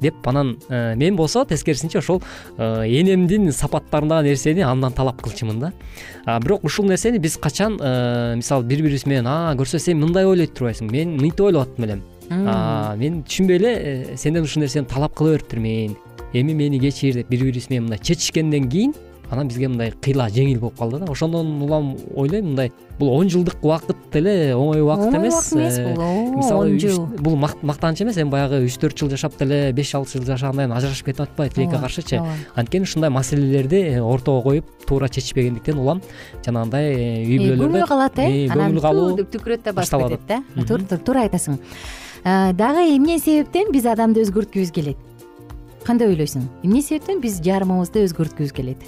деп 0.00 0.26
анан 0.28 0.56
э, 0.68 0.94
мен 0.96 1.16
болсо 1.16 1.44
тескерисинче 1.44 1.98
ошол 1.98 2.22
э, 2.56 2.86
энемдин 2.88 3.52
сапаттарындагы 3.52 4.30
нерсени 4.30 4.64
андан 4.64 4.92
талап 4.92 5.20
кылчумун 5.22 5.60
да. 5.60 5.72
Бирок 6.40 6.64
ушул 6.64 6.86
нерсени 6.86 7.18
биз 7.18 7.36
качан 7.36 7.76
мисалы 8.36 8.64
бири 8.64 8.82
бирибиз 8.82 9.06
менен 9.06 9.28
көрсө 9.60 9.78
сен 9.78 10.00
мындай 10.00 10.24
ойлойт 10.24 10.54
турбайсың 10.56 10.90
мен 10.90 11.16
мынтип 11.20 11.44
ойлоп 11.44 11.68
аттым 11.68 11.84
элем 11.84 12.02
мен 12.98 13.22
түшүнбөй 13.28 13.60
эле 13.60 14.16
сенден 14.16 14.48
ушул 14.48 14.64
нерсени 14.64 14.88
талап 14.88 15.14
кыла 15.14 15.36
бериптирмин 15.36 15.96
эми 16.32 16.52
мени 16.52 16.80
кечир 16.80 17.20
деп 17.20 17.28
бири 17.28 17.50
бирибиз 17.50 17.68
менен 17.70 17.84
мындай 17.84 17.98
чечишкенден 17.98 18.70
кийин 18.70 18.94
анан 19.30 19.48
бизге 19.48 19.68
мындай 19.68 19.92
кыйла 20.02 20.28
жеңил 20.30 20.60
болуп 20.60 20.78
калды 20.78 20.98
да. 20.98 21.10
Ошондон 21.10 21.62
улам 21.62 21.96
ойлойм 22.14 22.50
мындай 22.52 22.72
бул 22.98 23.08
он 23.16 23.28
жылдык 23.28 23.56
убакыт 23.62 23.96
деле 24.12 24.54
оңой 24.54 24.82
убакыт 24.82 25.14
эмес 25.14 25.52
эмес 25.52 25.78
бул. 25.78 26.02
э, 26.02 26.36
мисалы 26.36 26.70
он 26.70 26.78
жыл. 26.78 27.06
бул 27.06 27.36
мактаныч 27.36 28.02
эмес 28.02 28.18
эми 28.18 28.30
баягы 28.30 28.64
үч 28.64 28.78
төрт 28.78 28.98
жыл 28.98 29.10
жашап 29.10 29.36
деле 29.38 29.72
беш 29.72 29.94
алты 29.94 30.18
жыл 30.18 30.26
жашагандай 30.26 30.66
ажырашып 30.66 31.06
кетип 31.06 31.22
атпайбы 31.22 31.54
тилекке 31.54 31.78
каршычы. 31.78 32.22
анткени 32.54 32.82
ушундай 32.82 33.10
маселелерди 33.10 33.82
э, 33.96 34.00
ортого 34.00 34.42
коюп 34.42 34.66
туура 34.86 35.08
чечишпегендиктен 35.08 35.78
улам 35.78 36.02
жанагындай 36.44 36.94
э, 36.94 37.24
үй 37.24 37.38
бүлөлөрдө 37.38 37.78
көңүл 37.78 37.88
калат 37.88 38.18
э? 38.18 38.48
Анан 38.50 38.78
ту 38.78 39.16
деп 39.16 39.30
түкүрөт 39.34 39.64
да 39.64 39.72
басып 39.72 40.08
кетет 40.08 40.20
да? 40.28 40.98
Туура 40.98 41.26
айтасың. 41.26 41.58
Дагы 42.24 42.88
эмне 42.96 43.18
себептен 43.18 43.72
биз 43.72 43.84
адамды 43.86 44.22
өзгөрткүбүз 44.24 44.70
келет? 44.72 44.96
Кандай 45.84 46.08
ойлойсуң? 46.08 46.46
Эмне 46.64 46.80
себептен 46.80 47.20
биз 47.20 47.42
жарымыбызды 47.44 48.06
өзгөрткүбүз 48.06 48.54
келет 48.56 48.80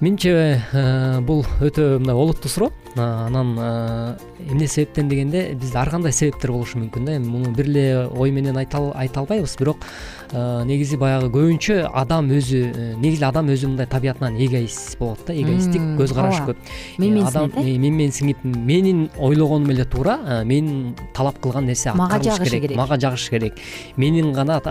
менимче 0.00 0.62
э, 0.72 1.20
бул 1.26 1.42
өтө 1.60 1.98
мындай 1.98 2.14
олуттуу 2.14 2.50
суроо. 2.50 2.70
Анан 2.94 3.56
э, 3.58 4.16
эмне 4.50 4.66
себептен 4.66 5.08
дегенде 5.08 5.54
бизде 5.54 5.78
ар 5.78 5.90
кандай 5.90 6.12
себептер 6.12 6.52
болушу 6.52 6.78
мүмкүн 6.78 7.04
да. 7.04 7.16
Эми 7.18 7.26
муну 7.26 7.50
бир 7.54 7.66
эле 7.66 8.06
ой 8.06 8.30
менен 8.30 8.56
айта 8.56 8.78
албайбыз. 8.78 9.56
Бирок 9.58 9.82
э, 10.30 10.62
негизи 10.66 10.96
баягы 10.96 11.30
көбүнчө 11.34 11.80
адам 11.92 12.30
өзү 12.30 12.94
негизи 13.00 13.26
адам 13.26 13.50
өзү 13.50 13.72
мындай 13.72 13.90
табиятынан 13.90 14.38
эгоист 14.38 14.98
болот 15.00 15.24
да. 15.26 15.34
Эгоисттик 15.34 15.82
көз 15.98 16.14
карашы 16.14 16.46
көп. 16.52 16.62
Менменсиңип 16.98 17.58
э 17.58 17.76
менмен 17.78 18.14
сиңип 18.14 18.44
менин 18.44 19.08
ойлогонум 19.18 19.74
эле 19.74 19.84
туура 19.84 20.44
мен 20.44 20.94
талап 21.14 21.42
кылган 21.42 21.66
нерсе 21.66 21.92
мага 21.98 22.22
жагышы 22.22 22.60
керек 22.60 22.76
мага 22.76 22.98
жагышы 22.98 23.30
керек. 23.30 23.58
Менин 23.96 24.32
гана 24.32 24.62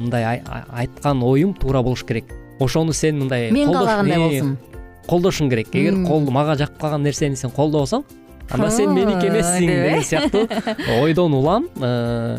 мындай 0.00 0.42
айткан 0.42 1.22
оюм 1.22 1.54
туура 1.54 1.82
болуш 1.82 2.04
керек 2.04 2.34
ошону 2.60 2.92
сен 2.92 3.18
мындай 3.18 3.50
мен 3.52 3.72
каалагандай 3.72 4.18
болсун. 4.18 4.56
колдошуң 5.08 5.50
керек. 5.50 5.68
Эгер 5.72 5.94
мага 6.30 6.56
жакып 6.56 6.80
калган 6.80 7.02
нерсени 7.02 7.36
сен 7.36 7.50
колдобосоң 7.50 8.04
анда 8.50 8.70
сен 8.72 8.94
меники 8.96 9.28
эмессиң 9.28 9.68
деген 9.68 10.02
сыяктуу. 10.02 10.46
Ойдон 11.02 11.34
улам 11.34 11.68
э, 11.80 12.38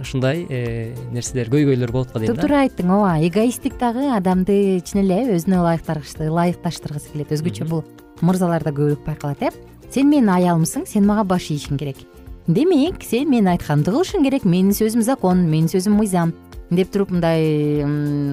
ушундай 0.00 0.44
э, 0.48 0.94
нерселер 1.12 1.50
көйгөйлөр 1.52 1.92
болот 1.92 2.12
го 2.12 2.20
дейм 2.20 2.32
да. 2.32 2.36
туптуура 2.36 2.62
айттың 2.64 2.92
ооба. 2.92 3.14
Эгоисттик 3.24 3.78
дагы 3.80 4.08
адамды 4.12 4.80
чын 4.84 5.04
эле 5.04 5.22
өзүнө 5.36 5.62
ылайыкташтыргысы 6.28 7.12
келет. 7.12 7.32
Өзгөчө 7.32 7.68
бул 7.70 7.84
мырзаларда 8.20 8.74
көбүрөөк 8.74 9.06
байкалат 9.06 9.48
э. 9.48 9.54
Сен 9.94 10.10
менин 10.10 10.32
аялымсың 10.34 10.88
сен 10.90 11.06
мага 11.08 11.24
баш 11.24 11.50
ийишиң 11.54 11.80
керек. 11.80 12.00
Демек 12.46 13.04
сен 13.06 13.30
менин 13.30 13.54
айтканымды 13.54 13.94
кылышың 13.94 14.24
керек. 14.26 14.44
Менин 14.44 14.76
сөзүм 14.76 15.04
закон 15.06 15.46
менин 15.48 15.70
сөзүм 15.72 15.96
мыйзам 15.96 16.34
деп 16.70 16.92
туруп 16.92 17.10
мындай 17.10 17.84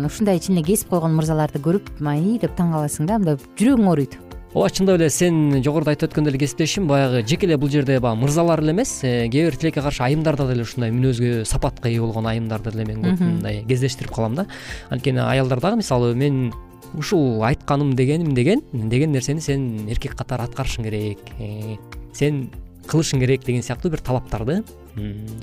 ушундай 0.07 0.39
эле 0.39 0.63
кесип 0.63 0.89
койгон 0.89 1.15
мырзаларды 1.17 1.59
көрүп 1.59 1.93
ай 2.07 2.37
деп 2.41 2.55
таң 2.57 2.75
каласың 2.75 3.09
да 3.09 3.19
мындай 3.19 3.39
жүрөгүң 3.59 3.89
ооруйт 3.91 4.17
ооба 4.53 4.69
чындап 4.69 4.99
эле 4.99 5.09
сен 5.09 5.61
жогоруда 5.63 5.93
айтып 5.93 6.09
өткөндөй 6.09 6.33
эле 6.33 6.39
кесиптешим. 6.41 6.87
Баягы 6.87 7.21
жеке 7.27 7.47
эле 7.47 7.57
бул 7.57 7.69
жерде 7.71 7.99
баягы 8.03 8.19
мырзалар 8.19 8.59
эле 8.59 8.73
эмес. 8.73 8.99
Э, 9.03 9.29
кээ 9.31 9.47
бир 9.47 9.55
тилекке 9.55 9.81
каршы 9.81 10.03
айымдарда 10.03 10.47
деле 10.49 10.65
ушундай 10.65 10.91
мүнөзгө 10.91 11.45
сапатка 11.47 11.89
ээ 11.89 12.01
болгон 12.01 12.27
айымдарды 12.27 12.71
деле 12.71 12.85
мен 12.85 13.05
көп 13.05 13.21
мындай 13.21 13.63
кездештирип 13.67 14.11
калам 14.11 14.35
да. 14.35 14.47
Анткени 14.89 15.23
аялдар 15.23 15.61
дагы 15.61 15.77
мисалы 15.77 16.13
мен 16.15 16.51
ушул 16.93 17.43
айтканым 17.43 17.95
дегеним 17.95 18.35
деген 18.35 18.61
деген 18.73 19.11
нерсени 19.11 19.39
сен 19.39 19.87
эркек 19.87 20.17
катары 20.17 20.43
аткарышың 20.43 20.83
керек 20.83 21.19
э, 21.39 21.77
сен 22.13 22.49
кылышың 22.87 23.23
керек 23.23 23.45
деген 23.45 23.63
сыяктуу 23.63 23.91
бир 23.91 24.03
талаптарды 24.03 24.63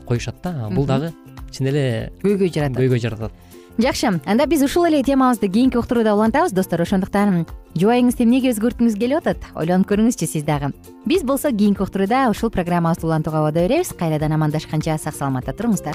коюшат 0.07 0.43
да. 0.43 0.69
Бул 0.71 0.85
дагы 0.85 1.15
чын 1.51 1.71
эле 1.73 1.85
көйгөй 2.23 2.53
жаратат. 2.53 2.79
көйгөй 2.79 3.01
жаратат. 3.01 3.33
Жакшы. 3.79 4.21
Анда 4.27 4.47
биз 4.47 4.63
ушул 4.63 4.87
эле 4.87 5.03
темабызды 5.03 5.49
кийинки 5.49 5.77
уктурууда 5.77 6.15
улантабыз. 6.15 6.53
Достор 6.53 6.83
ошондуктан 6.83 7.47
жубайыңызды 7.79 8.25
эмнеге 8.27 8.51
өзгөрткүңүз 8.51 8.99
келип 8.99 9.23
атат? 9.23 9.39
Ойлонуп 9.55 9.87
көрүңүзчү 9.93 10.27
сиз 10.27 10.43
дагы. 10.43 10.73
Биз 11.07 11.23
болсо 11.23 11.53
кийинки 11.55 11.83
уктурууда 11.87 12.27
ушул 12.31 12.51
программабызды 12.51 13.07
улантууга 13.07 13.45
убада 13.47 13.63
беребиз. 13.69 13.95
Кайрадан 13.95 14.35
амандашканча 14.35 14.99
сак 14.99 15.15
саламатта 15.15 15.55
туруңуздар 15.55 15.95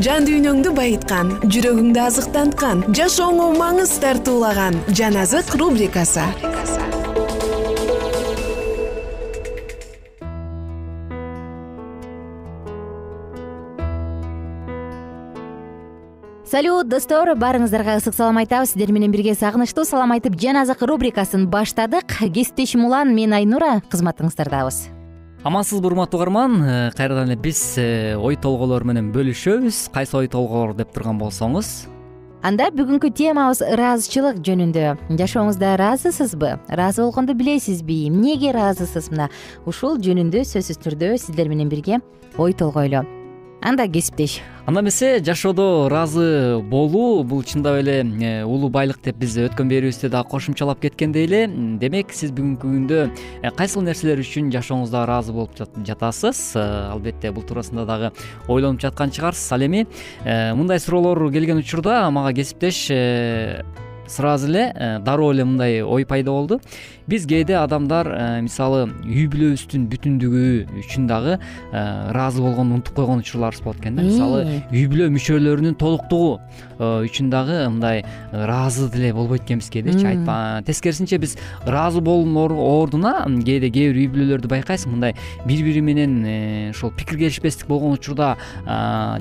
жан 0.00 0.24
дүйнөңдү 0.24 0.70
байыткан 0.72 1.34
жүрөгүңдү 1.52 2.00
азыктанткан 2.00 2.78
жашооңо 2.96 3.50
маңыз 3.58 3.92
тартуулаган 4.00 4.78
жан 4.96 5.18
азык 5.20 5.52
рубрикасы. 5.60 6.24
Салют 16.48 16.88
достор 16.88 17.32
баарыңыздарга 17.36 17.96
ысык 17.96 18.16
салам 18.16 18.40
айтабыз. 18.42 18.72
Сиздер 18.72 18.92
менен 18.92 19.12
бирге 19.12 19.32
сагынычтуу 19.32 19.84
салам 19.88 20.12
айтып 20.16 20.36
жан 20.40 20.60
азык 20.60 20.84
рубрикасын 20.84 21.46
баштадык. 21.52 22.16
Кесиптешим 22.32 22.84
улан 22.84 23.14
мен 23.16 23.32
айнура 23.32 23.80
кызматыңыздардабыз 23.92 24.91
амансызбы 25.42 25.86
урматтуу 25.86 26.20
угарман 26.20 26.62
э, 26.62 26.90
кайрадан 26.96 27.30
эле 27.30 27.36
биз 27.36 27.74
э, 27.76 28.16
ой 28.16 28.36
толгоолор 28.36 28.84
менен 28.84 29.10
бөлүшөбүз. 29.12 29.90
Кайсы 29.92 30.16
ой 30.16 30.28
толгоолор 30.28 30.74
деп 30.78 30.92
турган 30.94 31.18
болсоңуз? 31.18 31.88
Анда 32.42 32.70
бүгүнкү 32.74 33.12
темабыз 33.14 33.62
ыраазычылык 33.62 34.42
жөнүндө. 34.46 34.86
Жашооңузда 35.18 35.74
ыраазысызбы? 35.76 36.56
Ыраазы 36.70 37.02
болгонду 37.02 37.34
билесизби? 37.38 38.08
Эмнеге 38.08 38.50
ыраазысыз 38.50 39.10
мына 39.14 39.30
ушул 39.66 39.98
жөнүндө 40.02 40.46
сөзсүз 40.46 40.82
түрдө 40.82 41.16
сиздер 41.18 41.50
менен 41.50 41.70
бирге 41.70 42.02
ой 42.38 42.54
толгойлу 42.54 43.06
анда 43.62 43.86
кесиптеш 43.88 44.40
анда 44.66 44.80
эмесе 44.80 45.22
жашоодо 45.24 45.86
ыраазы 45.86 46.58
болуу 46.62 47.22
бул 47.24 47.42
чындап 47.42 47.78
эле 47.80 48.02
э, 48.02 48.44
улуу 48.44 48.68
байлык 48.70 48.98
деп 49.02 49.16
биз 49.18 49.36
өткөн 49.38 49.70
берүүбүздө 49.70 50.10
дагы 50.10 50.30
кошумчалап 50.30 50.80
кеткендей 50.82 51.26
эле. 51.26 51.42
Демек 51.82 52.12
сиз 52.14 52.30
бүгүнкү 52.34 52.70
күндө 52.70 53.00
э, 53.42 53.50
кайсыл 53.58 53.82
нерселер 53.86 54.22
үчүн 54.22 54.52
жашооңузда 54.54 55.02
ыраазы 55.06 55.34
болуп 55.34 55.58
жатасыз? 55.58 56.42
Э, 56.54 56.66
албетте 56.92 57.32
бул 57.34 57.46
туурасында 57.46 57.86
дагы 57.86 58.12
ойлонуп 58.48 58.82
жаткан 58.82 59.10
чыгарсыз 59.10 59.52
ал 59.54 59.66
эми. 59.66 59.86
Мындай 60.24 60.78
суроолор 60.78 61.30
келген 61.32 61.58
учурда 61.62 62.10
мага 62.10 62.34
кесиптеш 62.34 62.86
сразу 64.06 64.48
эле 64.48 65.00
дароо 65.04 65.32
эле 65.32 65.44
мындай 65.44 65.82
ой 65.82 66.04
пайда 66.06 66.30
болду 66.30 66.60
биз 67.08 67.26
кээде 67.26 67.56
адамдар 67.58 68.06
э, 68.06 68.40
мисалы 68.44 68.86
үй 69.02 69.26
бүлөбүздүн 69.32 69.86
бүтүндүгү 69.90 70.44
үчүн 70.82 71.08
дагы 71.10 71.34
э, 71.36 71.82
ыраазы 72.12 72.42
болгонду 72.44 72.78
унутуп 72.78 72.94
койгон 72.94 73.22
учурларыбыз 73.24 73.62
болот 73.64 73.80
экен 73.80 73.98
да. 73.98 74.04
Мисалы 74.06 74.62
үй 74.70 74.84
бүлө 74.90 75.08
мүчөлөрүнүн 75.16 75.76
толуктугу 75.80 76.38
э, 76.78 76.90
үчүн 77.08 77.30
дагы 77.32 77.58
мындай 77.72 78.04
ыраазы 78.30 78.88
деле 78.92 79.12
болбойт 79.16 79.42
экенбиз 79.42 79.70
кээдечи 79.74 80.06
айтпа 80.06 80.62
тескерисинче 80.66 81.18
биз 81.18 81.36
ыраазы 81.66 82.00
болуунун 82.00 82.54
ордуна 82.54 83.26
кээде 83.26 83.72
кээ 83.74 83.90
бир 83.90 84.00
үй 84.04 84.08
бүлөлөрдү 84.14 84.52
байкайсың 84.52 84.94
мындай 84.94 85.16
бири 85.46 85.66
бири 85.66 85.82
менен 85.82 86.70
ушул 86.70 86.92
пикир 86.94 87.18
келишпестик 87.18 87.66
болгон 87.66 87.98
учурда 87.98 88.36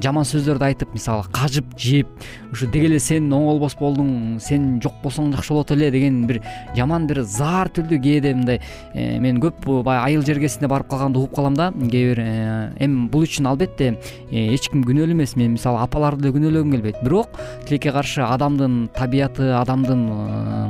жаман 0.04 0.28
сөздөрдү 0.28 0.70
айтып 0.70 0.94
мисалы 0.94 1.26
кажып 1.34 1.74
жеп 1.80 2.08
ушу 2.52 2.68
деги 2.72 2.92
эле 2.92 3.00
сен 3.00 3.32
оңолбос 3.34 3.78
болдуң 3.80 4.40
сен 4.44 4.80
жок 4.84 5.02
болсоң 5.04 5.32
жакшы 5.36 5.56
болот 5.56 5.72
эле 5.74 5.92
деген 5.92 6.26
бир 6.28 6.42
жаман 6.76 7.08
бир 7.08 7.24
заар 7.24 7.71
түрдүү 7.76 8.00
кээде 8.04 8.34
мындай 8.36 8.60
э, 8.94 9.20
мен 9.20 9.40
көп 9.42 9.66
баягы 9.86 10.10
айыл 10.10 10.26
жергесине 10.26 10.70
барып 10.72 10.90
калганда 10.92 11.20
угуп 11.20 11.36
калам 11.36 11.56
да. 11.58 11.72
Кээ 11.72 12.10
бир 12.12 12.20
э, 12.24 12.72
эми 12.80 13.08
бул 13.10 13.26
үчүн 13.26 13.48
албетте 13.50 13.96
э, 14.32 14.54
эч 14.54 14.70
ким 14.72 14.84
күнөөлүү 14.88 15.16
эмес. 15.16 15.36
Мен 15.40 15.56
мисалы 15.56 15.82
апаларды 15.84 16.28
деле 16.28 16.36
күнөөлөгүм 16.38 16.76
келбейт 16.76 17.02
бирок 17.04 17.40
тилекке 17.68 17.92
каршы 17.92 18.24
адамдын 18.26 18.90
табияты 18.96 19.52
адамдын 19.60 20.06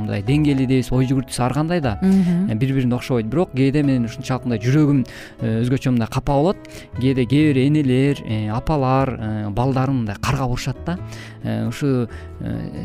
мындай 0.02 0.22
деңгээли 0.26 0.66
дейбизби 0.70 0.96
ой 0.96 1.10
жүгүртүүсү 1.10 1.44
ар 1.44 1.56
кандай 1.56 1.82
да 1.84 1.96
бири 2.02 2.72
бирине 2.76 2.96
окшобойт 2.96 3.28
бирок 3.30 3.52
кээде 3.56 3.82
менин 3.82 4.08
ушунчалык 4.08 4.46
мындай 4.46 4.62
жүрөгүм 4.62 5.04
өзгөчө 5.64 5.94
мындай 5.94 6.08
капа 6.08 6.38
болот. 6.38 6.70
Кээде 7.00 7.26
кээ 7.26 7.52
бир 7.52 7.62
энелер 7.66 8.22
апалар 8.54 9.16
балдарын 9.50 10.02
мындай 10.02 10.16
каргап 10.20 10.54
урушат 10.54 10.78
да 10.86 10.98
ушу 11.42 12.06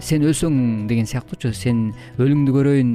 сен 0.02 0.26
өлсөң 0.26 0.88
деген 0.90 1.08
сыяктуучу 1.10 1.54
сен 1.54 1.92
өлүңдү 2.18 2.54
көрөйүн 2.56 2.92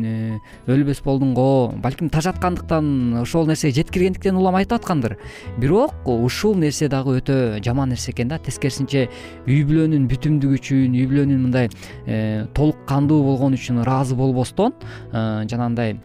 өлбөс 0.73 1.03
болдуң 1.05 1.35
го 1.39 1.49
балким 1.83 2.11
тажаткандыктан 2.13 3.21
ошол 3.23 3.47
нерсеге 3.51 3.81
жеткиргендиктен 3.81 4.37
улам 4.37 4.59
айтып 4.59 4.81
аткандыр. 4.81 5.17
Бирок 5.59 6.09
ушул 6.09 6.57
нерсе 6.59 6.89
дагы 6.93 7.19
өтө 7.21 7.63
жаман 7.65 7.93
нерсе 7.95 8.13
экен 8.13 8.33
да. 8.33 8.39
Тескерисинче 8.43 9.09
үй 9.47 9.63
бүлөнүн 9.69 10.09
бүтүмдүгү 10.11 10.59
үчүн 10.59 10.97
үй 10.99 11.07
бүлөнүн 11.11 11.45
мындай 11.47 11.71
э, 12.07 12.47
толук 12.55 12.83
кандуу 12.89 13.23
болгону 13.27 13.59
үчүн 13.59 13.83
ыраазы 13.85 14.17
болбостон 14.19 14.75
э, 15.13 15.45
жанагындай 15.51 15.99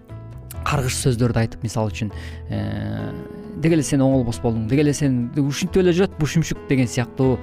каргыш 0.67 1.01
сөздөрдү 1.05 1.43
айтып 1.43 1.63
мисалы 1.63 1.93
үчүн 1.93 2.11
э, 2.49 3.11
деги 3.61 3.77
эле 3.77 3.83
сен 3.83 4.03
оңолбос 4.05 4.41
болдуң 4.43 4.67
деги 4.69 4.85
эле 4.85 4.93
сен 4.93 5.29
ушинтип 5.37 5.81
эле 5.83 5.95
жүрөт 5.95 6.17
бул 6.19 6.29
деген 6.69 6.87
сыяктуу. 6.87 7.39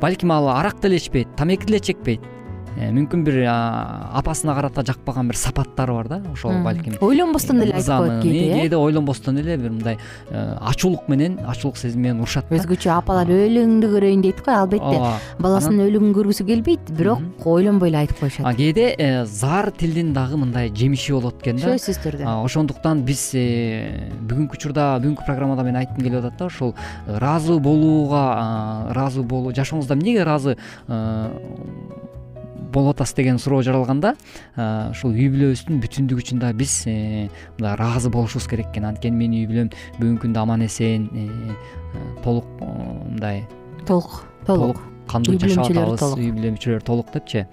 Балким 0.00 0.32
ал 0.32 0.48
арак 0.48 0.80
деле 0.80 0.96
ичпейт 0.96 1.36
тамеки 1.36 1.66
деле 1.66 1.80
чекпейт 1.80 2.20
Э, 2.20 2.39
мүмкүн 2.88 3.24
бир 3.26 3.38
апасына 3.46 4.54
карата 4.56 4.84
жакпаган 4.86 5.28
бир 5.28 5.36
сапаттары 5.36 5.94
бар 5.94 6.08
да 6.08 6.20
ошол 6.32 6.62
балким 6.64 6.96
ойлонбостон 7.00 7.60
деле 7.60 7.74
айтып 7.76 7.98
коет 7.98 8.22
кээде 8.22 8.44
э? 8.46 8.60
кээде 8.60 8.76
ойлонбостон 8.76 9.38
эле 9.42 9.56
бир 9.56 9.70
мындай 9.70 9.98
э, 10.30 10.56
ачуулук 10.60 11.08
менен 11.08 11.38
ачуулук 11.46 11.76
сезими 11.76 12.08
менен 12.08 12.22
урушат 12.24 12.48
да. 12.48 12.56
Өзгөчө 12.56 12.92
апалар 12.94 13.28
өлүңдү 13.28 13.90
көрөйүн 13.94 14.24
дейт 14.24 14.42
го 14.44 14.54
албетте. 14.54 15.00
Баласынын 15.38 15.84
өлүгүн 15.88 16.14
көргүсү 16.16 16.46
келбейт 16.48 16.92
бирок 16.96 17.46
ойлонбой 17.46 17.92
эле 17.92 18.02
айтып 18.04 18.24
коюшат. 18.24 18.48
Кээде 18.56 18.86
э, 18.96 19.24
заар 19.26 19.70
тилдин 19.70 20.12
дагы 20.16 20.40
мындай 20.40 20.72
жемиши 20.74 21.12
болот 21.12 21.40
экен 21.42 21.60
да. 21.60 21.74
Сөзсүз 21.74 22.00
түрдө. 22.04 22.28
Ошондуктан 22.44 23.04
биз 23.06 23.30
бүгүнкү 23.34 24.58
учурда 24.58 24.92
бүгүнкү 25.02 25.26
программада 25.26 25.64
мен 25.66 25.80
айткым 25.80 26.04
келип 26.04 26.20
атат 26.22 26.38
да 26.38 26.50
ушул 26.50 26.74
ыраазы 27.06 27.58
болууга 27.60 28.22
ыраазы 28.92 29.22
болуу 29.22 29.54
жашооңузда 29.56 29.96
эмнеге 29.98 30.24
ыраазы 30.24 30.56
болуп 32.72 32.96
атасыз 32.96 33.16
деген 33.18 33.38
суроо 33.38 33.62
жаралганда 33.66 34.14
ушул 34.90 35.14
үй 35.14 35.28
бүлөбүздүн 35.32 35.80
бүтүндүгү 35.82 36.24
үчүн 36.24 36.42
да 36.42 36.52
биз 36.56 36.82
э, 36.86 37.28
мындай 37.58 37.74
ыраазы 37.74 38.10
болушубуз 38.12 38.48
керек 38.50 38.70
экен. 38.70 38.86
Анткени 38.90 39.16
менин 39.16 39.42
үй 39.42 39.50
бүлөм 39.50 39.70
бүгүнкү 39.98 40.26
күндө 40.26 40.42
аман 40.42 40.64
эсен 40.66 41.08
э, 41.14 41.26
э, 41.26 42.06
толук 42.24 42.46
мындай 42.60 43.44
толук 43.86 44.22
толук. 44.46 44.82
кандуу 45.10 45.38
жашап 45.38 45.70
атабыз 45.70 46.18
үй 46.18 46.32
бүлө 46.34 46.54
мүчөлөрү 46.56 46.84
толук 46.86 47.12
депчи. 47.14 47.46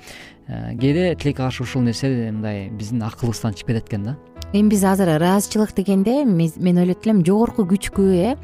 Кээде 0.48 1.16
тилекке 1.20 1.42
каршы 1.42 1.64
ушул 1.64 1.82
нерсе 1.84 2.32
мындай 2.32 2.70
биздин 2.70 3.04
акылыбыздан 3.04 3.58
чыгып 3.58 3.74
кетет 3.74 3.90
экен 3.90 4.04
да 4.12 4.16
эми 4.54 4.70
биз 4.70 4.84
азыр 4.84 5.10
ыраазычылык 5.18 5.74
дегенде 5.76 6.24
мен 6.24 6.78
ойлойт 6.78 7.06
элем 7.06 7.24
жогорку 7.26 7.66
күчкө 7.68 8.06
э? 8.16 8.36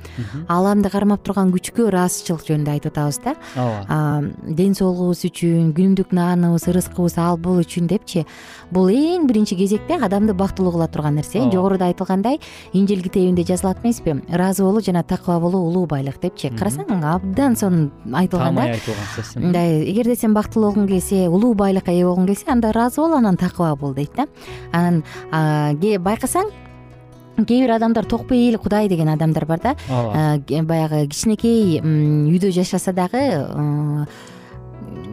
Ааламды 0.52 0.90
кармап 0.92 1.24
турган 1.24 1.52
күчкө 1.54 1.88
ыраазычылык 1.88 2.44
жөнүндө 2.44 2.72
айтып 2.76 2.92
атабыз 2.92 3.20
да. 3.24 3.36
Ооба. 3.56 4.32
Ден 4.44 4.76
соолугубуз 4.76 5.24
үчүн 5.30 5.72
күнүмдүк 5.78 6.12
нааныбыз 6.12 6.68
ырыскыбыз 6.68 7.16
ал 7.24 7.38
бул 7.38 7.62
үчүн 7.64 7.88
депчи. 7.88 8.26
Бул 8.72 8.92
эң 8.92 9.28
биринчи 9.30 9.56
кезекте 9.56 9.96
адамды 9.96 10.34
бактылуу 10.34 10.74
кыла 10.76 10.90
турган 10.92 11.16
нерсе. 11.16 11.40
Жогоруда 11.52 11.88
айтылгандай 11.88 12.42
инжил 12.74 13.02
китебинде 13.02 13.44
жазылат 13.48 13.80
эмеспи 13.84 14.20
ыраазы 14.28 14.64
болуу 14.64 14.82
жана 14.82 15.04
такыба 15.04 15.40
болуу 15.40 15.70
улуу 15.70 15.86
байлык 15.88 16.20
депчи. 16.22 16.52
Карасаң 16.52 17.00
абдан 17.00 17.56
сонун 17.56 17.92
айтылган 18.12 18.56
да. 18.56 18.68
Айтылган 18.76 19.08
сөз 19.16 19.38
мындай 19.40 19.84
эгерде 19.88 20.18
сен 20.20 20.34
бактылуу 20.36 20.74
болгуң 20.74 20.88
келсе 20.92 21.30
улуу 21.30 21.54
байлыкка 21.56 21.96
ээ 21.96 22.04
болгуң 22.10 22.28
келсе 22.28 22.52
анда 22.52 22.74
ыраазы 22.74 23.00
бол 23.02 23.16
анан 23.16 23.38
такыба 23.38 23.76
бол 23.80 23.94
дейт 23.94 24.12
да. 24.18 24.28
Анан 24.74 25.04
байкасаң 26.00 26.52
кээ 27.38 27.64
бир 27.66 27.72
адамдар 27.76 28.06
ток 28.06 28.28
пейил 28.30 28.60
кудай 28.62 28.88
деген 28.88 29.10
адамдар 29.10 29.46
бар 29.46 29.60
да. 29.60 29.76
Ооба. 29.90 30.38
Баягы 30.64 31.08
кичинекей 31.08 31.82
үйдө 31.82 32.52
жашаса 32.54 32.94
дагы 32.94 33.24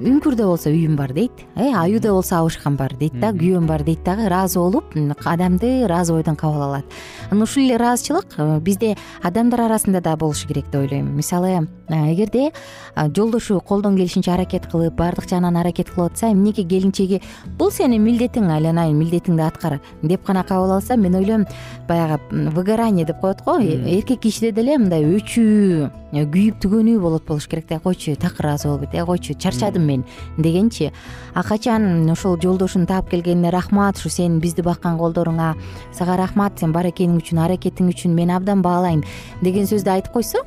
үңкүрдө 0.00 0.46
болсо 0.48 0.70
үйүм 0.72 0.94
бар 0.96 1.12
дейт 1.12 1.42
э 1.56 1.72
аюуда 1.76 2.12
болсо 2.14 2.38
абышкам 2.38 2.76
бар 2.76 2.94
дейт 2.96 3.18
да 3.20 3.32
күйөөм 3.36 3.66
бар 3.68 3.82
дейт 3.84 4.02
дагы 4.04 4.26
ыраазы 4.28 4.58
болуп 4.58 4.84
адамды 5.24 5.84
ыраазы 5.84 6.14
бойдон 6.14 6.36
кабыл 6.36 6.62
алат. 6.62 6.84
Анан 7.30 7.42
ушул 7.42 7.62
эле 7.64 7.76
ыраазычылык 7.76 8.26
э, 8.38 8.60
бизде 8.60 8.96
адамдар 9.22 9.60
арасында 9.60 10.00
да 10.00 10.16
болушу 10.16 10.48
керек 10.48 10.70
деп 10.70 10.80
ойлойм. 10.80 11.14
Мисалы 11.16 11.68
э, 11.88 12.14
эгерде 12.14 12.52
жолдошу 12.96 13.60
колдон 13.60 13.96
келишинче 13.96 14.32
аракет 14.32 14.66
кылып 14.66 14.94
баардык 14.94 15.28
жагынан 15.28 15.56
аракет 15.56 15.90
кылып 15.90 16.12
атса 16.12 16.30
эмнеге 16.32 16.64
келинчеги 16.64 17.20
бул 17.58 17.70
сенин 17.70 18.02
милдетиң 18.02 18.50
айланайын 18.50 18.96
милдетиңди 18.96 19.44
аткар 19.44 19.80
деп 20.02 20.24
гана 20.26 20.44
кабыл 20.44 20.72
алса 20.72 20.96
мен 20.96 21.14
ойлойм 21.14 21.46
баягы 21.88 22.20
выгорание 22.30 23.06
деп 23.06 23.20
коет 23.20 23.44
го 23.44 23.58
эркек 23.60 24.20
кишиде 24.20 24.52
деле 24.52 24.78
мындай 24.78 25.04
өчүү 25.04 25.90
э, 26.12 26.24
күйүп 26.24 26.60
түгөнүү 26.62 27.00
болот 27.00 27.26
болуш 27.26 27.48
керек 27.48 27.68
да 27.68 27.78
койчу 27.78 28.16
так 28.16 28.40
ыраазы 28.40 28.68
болбойт 28.68 28.94
э 28.94 29.04
койчу 29.04 29.34
чарчадым 29.60 29.86
мен. 29.86 30.04
Дегенчи 30.38 30.92
а 31.34 31.42
качан 31.42 32.10
ошол 32.10 32.36
жолдошуң 32.40 32.86
таап 32.86 33.10
келгенине 33.10 33.50
рахмат 33.50 33.96
ушу 33.98 34.10
сенин 34.10 34.40
бизди 34.40 34.62
баккан 34.62 34.98
колдоруңа 34.98 35.54
сага 35.92 36.16
рахмат 36.16 36.58
сен 36.58 36.72
бар 36.72 36.88
экениң 36.90 37.20
үчүн 37.20 37.42
аракетиң 37.44 37.90
үчүн 37.92 38.14
мен 38.14 38.30
абдан 38.30 38.62
баалайм 38.62 39.04
деген 39.42 39.68
сөздү 39.70 39.92
айтып 39.94 40.12
койсо 40.12 40.42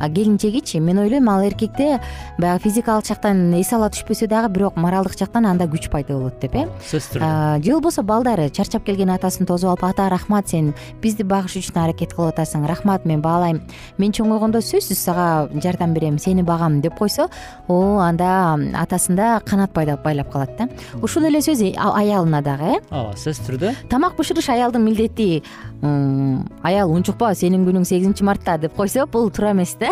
келинчегичи 0.00 0.80
мен 0.80 0.98
ойлойм 0.98 1.28
ал 1.28 1.42
эркекте 1.42 2.00
баягы 2.38 2.62
физикалык 2.62 3.06
жактан 3.06 3.54
эс 3.58 3.72
ала 3.72 3.88
түшпөсө 3.88 4.28
дагы 4.28 4.48
бирок 4.52 4.76
моралдык 4.76 5.18
жактан 5.18 5.46
анда 5.46 5.64
күч 5.66 5.90
пайда 5.90 6.14
болот 6.14 6.40
деп 6.40 6.54
э? 6.54 6.66
Сөзсүз 6.90 7.18
түрдө. 7.18 7.62
Же 7.64 7.72
болбосо 7.72 8.02
балдары 8.02 8.48
чарчап 8.50 8.84
келген 8.86 9.10
атасын 9.10 9.46
тосуп 9.46 9.70
алып 9.70 9.84
ата 9.84 10.08
рахмат 10.10 10.48
сен 10.48 10.74
бизди 11.02 11.22
багыш 11.22 11.58
үчүн 11.60 11.82
аракет 11.82 12.14
кылып 12.14 12.34
атасың 12.34 12.66
рахмат 12.68 13.04
мен 13.06 13.22
баалайм. 13.22 13.60
Мен 13.98 14.12
чоңойгондо 14.12 14.62
сөзсүз 14.62 14.98
сага 14.98 15.48
жардам 15.62 15.94
берем 15.94 16.18
сени 16.18 16.42
багам 16.42 16.80
деп 16.80 16.98
койсо 16.98 17.28
о 17.68 17.98
анда 18.04 18.58
атасында 18.74 19.40
канат 19.44 19.72
байлап 19.72 20.32
калат 20.32 20.56
да. 20.58 20.68
Ушул 21.02 21.24
эле 21.24 21.40
сөз 21.40 21.62
аялына 21.76 22.42
дагы 22.42 22.76
э? 22.76 22.80
Ооба 22.90 23.16
сөзсүз 23.16 23.46
түрдө. 23.48 23.74
Тамак 23.90 24.16
бышырыш 24.16 24.48
аялдын 24.48 24.84
милдети 24.84 25.42
аял 26.62 26.90
унчукпа 26.90 27.30
сенин 27.38 27.62
күнүң 27.66 27.84
сегизинчи 27.86 28.24
мартта 28.26 28.56
деп 28.58 28.74
койсо 28.74 29.06
бул 29.06 29.30
туура 29.30 29.52
эмес 29.52 29.67
эмес 29.68 29.76
да? 29.78 29.90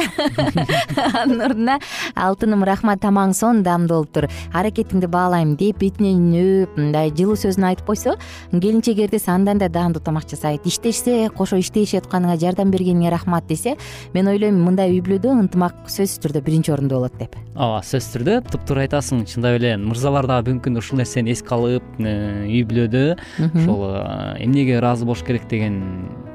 Анын 1.23 1.41
ордуна 1.41 1.79
алтыным 2.15 2.65
рахмат 2.65 3.01
тамагың 3.01 3.35
сонун 3.35 4.07
тур. 4.13 4.29
Аракетиңди 4.53 5.07
баалайм 5.07 5.57
деп 5.57 5.79
бетинен 5.79 6.33
өөп 6.33 6.77
мындай 6.77 7.11
жылуу 7.11 7.37
сөзүн 7.37 7.69
айтып 7.71 7.87
койсо 7.87 8.17
келинчек 8.53 8.99
эртеси 8.99 9.31
андан 9.31 9.59
да 9.59 9.69
даамдуу 9.69 10.03
тамак 10.03 10.29
жасайт. 10.29 10.67
Иштешсе 10.67 11.29
кошо 11.31 11.57
иштешип 11.57 12.05
атканыңа 12.05 12.39
жардам 12.39 12.71
бергениңе 12.71 13.11
рахмат 13.11 13.47
десе 13.47 13.77
мен 14.15 14.29
ойлойм 14.29 14.63
мындай 14.65 14.91
үй 14.93 15.01
бүлөдө 15.01 15.33
ынтымак 15.47 15.89
сөзсүз 15.89 16.21
түрдө 16.25 16.43
биринчи 16.47 16.73
орунда 16.73 16.97
болот 16.97 17.17
деп. 17.19 17.37
Ооба 17.57 17.83
сөзсүз 17.83 18.13
түрдө. 18.17 18.37
Туптуура 18.53 18.87
айтасың 18.87 19.25
чындап 19.29 19.59
эле 19.61 19.77
мырзалар 19.81 20.29
дагы 20.29 20.51
бүгүнкү 20.51 20.69
күндө 20.69 20.85
ушул 20.85 21.01
нерсени 21.01 21.33
эске 21.35 21.55
алып 21.57 21.85
үй 22.01 22.63
бүлөдө 22.69 23.05
ошол 23.49 23.85
э, 23.91 24.45
эмнеге 24.45 24.79
ыраазы 24.79 25.07
болуш 25.09 25.25
керек 25.27 25.49
деген 25.51 25.81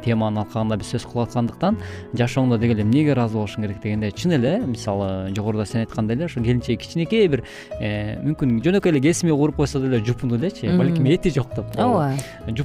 теманы 0.05 0.41
алкагында 0.41 0.77
биз 0.81 0.91
сөз 0.95 1.05
кылып 1.05 1.29
аткандыктан 1.29 1.77
жашооңдо 2.17 2.57
деги 2.61 2.75
эле 2.75 2.85
эмнеге 2.85 3.13
ыраазы 3.13 3.30
болушуң 3.33 3.65
керек 3.65 3.81
дегенде 3.83 4.11
чын 4.11 4.35
эле 4.37 4.53
мисалы 4.65 5.31
жогоруда 5.35 5.65
сен 5.65 5.81
айткандай 5.81 6.15
эле 6.15 6.25
ушул 6.25 6.43
келинчеги 6.43 6.79
кичинекей 6.81 7.27
бир 7.31 7.43
э, 7.79 8.19
мүмкүн 8.23 8.59
жөнөкөй 8.65 8.93
эле 8.93 9.01
кесме 9.03 9.31
куруп 9.35 9.61
койсо 9.61 9.81
деле 9.83 9.99
жупуну 10.05 10.37
элечи 10.37 10.69
балким 10.77 11.05
эти 11.05 11.29
жок 11.33 11.53
деп. 11.55 11.65
Ооба. 11.77 12.13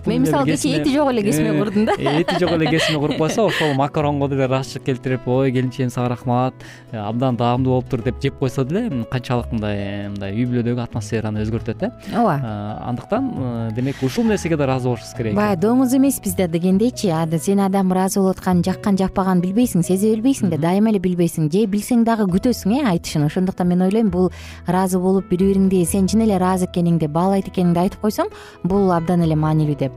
мен 0.06 0.22
мисалы 0.22 0.46
кечээ 0.46 0.80
эти 0.82 0.94
жок 0.94 1.10
эле 1.10 1.22
кесме 1.22 1.50
э, 1.50 1.58
курдум 1.58 1.86
да. 1.86 1.92
э, 1.98 2.20
эти 2.20 2.38
жок 2.38 2.52
эле 2.52 2.70
кесме 2.70 2.98
куруп 2.98 3.18
койсо 3.18 3.44
ошол 3.46 3.74
макаронго 3.74 4.28
деле 4.28 4.46
ыраазычылык 4.46 4.84
келтирип 4.84 5.28
ой 5.28 5.52
келинчегим 5.52 5.90
сага 5.90 6.08
рахмат 6.08 6.54
абдан 6.92 7.36
даамдуу 7.36 7.74
болуптур 7.74 8.02
деп 8.02 8.22
жеп 8.22 8.38
койсо 8.38 8.64
деле 8.64 9.04
канчалык 9.10 9.52
мындай 9.52 10.08
мындай 10.08 10.32
үй 10.32 10.46
бүлөдөгү 10.46 10.82
атмосфераны 10.82 11.42
өзгөртөт 11.44 11.82
э. 11.82 11.90
Ооба. 12.14 12.38
Андыктан 12.86 13.72
демек 13.74 14.02
ушул 14.02 14.24
нерсеге 14.24 14.56
да 14.56 14.64
ыраазы 14.64 14.88
болушубуз 14.88 15.14
керек. 15.16 15.34
Баягы 15.34 15.60
доңуз 15.66 15.94
эмеспиз 15.96 16.34
да 16.36 16.48
дегендейчи. 16.48 17.12
Сен 17.46 17.60
адам 17.60 17.88
болуп 17.88 18.36
атканын 18.36 18.64
жаккан 18.66 18.96
жакпаганын 18.98 19.42
билбейсиң 19.44 19.84
сезе 19.86 20.12
билбейсиң 20.14 20.50
да 20.50 20.55
дайыма 20.60 20.90
эле 20.92 21.00
билбейсиң 21.02 21.50
же 21.52 21.66
билсең 21.66 22.04
дагы 22.04 22.26
күтөсүң 22.30 22.78
э 22.78 22.84
айтышын. 22.92 23.26
Ошондуктан 23.26 23.68
мен 23.68 23.82
ойлойм 23.82 24.10
бул 24.10 24.30
ыраазы 24.68 24.98
болуп 24.98 25.28
бири 25.30 25.52
бириңди 25.52 25.84
сен 25.86 26.06
чын 26.06 26.22
эле 26.26 26.36
ыраазы 26.36 26.66
экениңди 26.66 27.08
баалайт 27.08 27.48
экениңди 27.48 27.80
айтып 27.86 28.00
койсоң 28.00 28.32
бул 28.64 28.90
абдан 28.92 29.22
эле 29.22 29.36
маанилүү 29.36 29.78
деп 29.78 29.92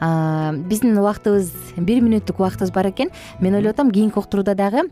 биздин 0.00 0.98
убактыбыз 0.98 1.52
бир 1.76 2.02
мүнөттүк 2.02 2.40
убактыбыз 2.40 2.72
бар 2.74 2.90
экен. 2.90 3.10
Мен 3.40 3.54
ойлоп 3.54 3.76
атам 3.76 3.90
кийинки 3.90 4.18
уктурууда 4.18 4.54
дагы 4.54 4.88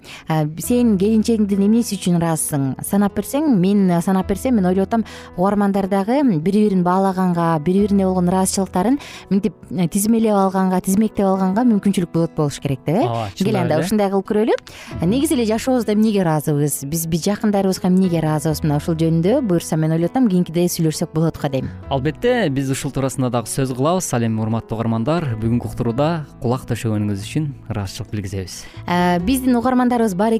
сен 0.62 0.96
келинчегиңдин 1.00 1.64
эмнеси 1.66 1.98
үчүн 1.98 2.20
ыраазысың 2.20 2.70
санап 2.86 3.16
берсең 3.18 3.50
мен 3.58 3.88
санап 4.04 4.28
берсем 4.28 4.58
мен 4.60 4.68
ойлоп 4.68 4.88
атам 4.88 5.04
угармандар 5.36 5.88
дагы 5.88 6.22
бири 6.38 6.68
бирин 6.68 6.84
баалаганга 6.84 7.58
бири 7.64 7.86
бирине 7.88 8.04
болгон 8.04 8.28
ыраазычылыктарын 8.28 8.98
мынтип 9.30 9.54
э, 9.70 9.88
тизмелеп 9.88 10.34
алганга 10.34 10.80
тизмектеп 10.84 11.26
алганга 11.26 11.64
мүмкүнчүлүк 11.68 12.12
болот 12.12 12.34
болуш 12.36 12.58
керек 12.60 12.80
деп 12.86 12.96
э? 12.96 13.06
Ооба 13.06 13.30
кел 13.36 13.56
анда 13.56 13.78
ушундай 13.80 14.10
кылып 14.10 14.28
көрөлү. 14.28 14.56
Негизи 15.02 15.36
эле 15.36 15.46
жашообузда 15.48 15.94
эмнеге 15.94 16.22
ыраазыбыз? 16.24 16.82
Биз 16.88 17.06
жакындарыбызга 17.24 17.88
эмнеге 17.88 18.20
ыраазыбыз? 18.20 18.62
Мына 18.64 18.78
ушул 18.80 18.98
жөнүндө 18.98 19.40
буюрса 19.48 19.76
мен 19.76 19.94
ойлоп 19.96 20.12
атам 20.12 20.28
кийинкиде 20.28 20.66
сүйлөшсөк 20.68 21.14
болот 21.14 21.38
го 21.40 21.48
дейм. 21.48 21.70
Албетте 21.88 22.48
биз 22.50 22.70
ушул 22.74 22.92
туурасында 22.92 23.30
дагы 23.30 23.50
сөз 23.52 23.72
кылабыз. 23.76 24.10
Ал 24.14 24.26
эми 24.26 24.42
урматтуу 24.42 24.78
угарман 24.78 24.97
бүгүнкү 25.04 25.68
уктурууда 25.68 26.26
кулак 26.42 26.64
төшөгөнүңүз 26.70 27.24
үчүн 27.26 27.44
ыраазычылык 27.70 28.10
билгизебиз. 28.12 28.54
Э, 28.86 29.18
биздин 29.20 29.56
угармандарыбыз 29.58 30.14
бар 30.18 30.34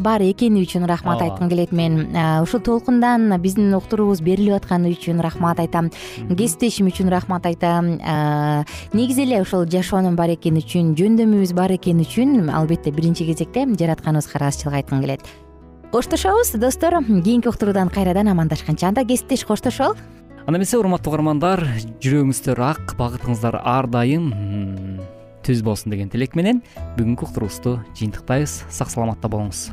бар 0.00 0.22
экени 0.22 0.62
үчүн 0.64 0.86
рахмат 0.86 1.22
айткым 1.22 1.48
келет 1.48 1.72
мен. 1.72 2.14
Э, 2.14 2.42
ушул 2.42 2.60
толкундан 2.60 3.40
биздин 3.40 3.74
уктуруубуз 3.74 4.20
берилип 4.20 4.54
атканы 4.54 4.92
үчүн 4.94 5.20
рахмат 5.20 5.60
айтам. 5.60 5.90
Кесиптешим 6.28 6.86
үчүн 6.88 7.10
рахмат 7.10 7.46
айтам. 7.46 7.98
Э, 8.00 8.64
негизи 8.92 9.22
эле 9.22 9.42
ушул 9.42 9.66
жашоонун 9.66 10.16
бар 10.16 10.30
экени 10.30 10.62
үчүн 10.64 10.94
жөндөмүбүз 10.96 11.54
бар 11.54 11.76
экени 11.76 12.06
үчүн 12.06 12.50
албетте 12.50 12.90
биринчи 12.90 13.26
кезекте 13.26 13.66
жаратканыбызга 13.66 14.38
ыраазычылык 14.38 14.74
айткым 14.74 15.00
келет. 15.00 15.20
Коштошобуз 15.92 16.52
достор? 16.52 17.02
Кийинки 17.02 17.48
уктуруудан 17.48 17.88
кайрадан 17.88 18.28
амандашканча 18.28 18.88
анда 18.88 19.04
кесиптеш 19.04 19.44
коштошолу 19.44 19.96
анда 20.46 20.56
эмесе 20.58 20.78
урматтуу 20.80 21.12
угармандар 21.12 21.60
жүрөгүңүздөр 22.00 22.60
ак 22.64 22.94
багытыңыздар 22.98 23.58
ар 23.60 23.86
дайым 23.92 24.30
түз 25.44 25.60
болсун 25.66 25.92
деген 25.92 26.08
тилек 26.08 26.32
менен 26.38 26.62
бүгүнкү 26.96 27.28
уктуруубузду 27.28 27.76
жыйынтыктайбыз. 27.98 28.64
Сак 28.72 28.88
саламатта 28.92 29.28
болуңуз. 29.28 29.68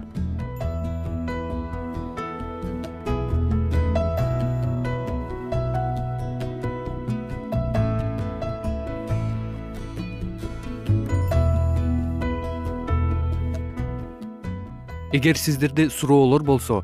Эгер 15.15 15.39
сиздерде 15.39 15.89
суроолор 15.89 16.43
болсо 16.43 16.83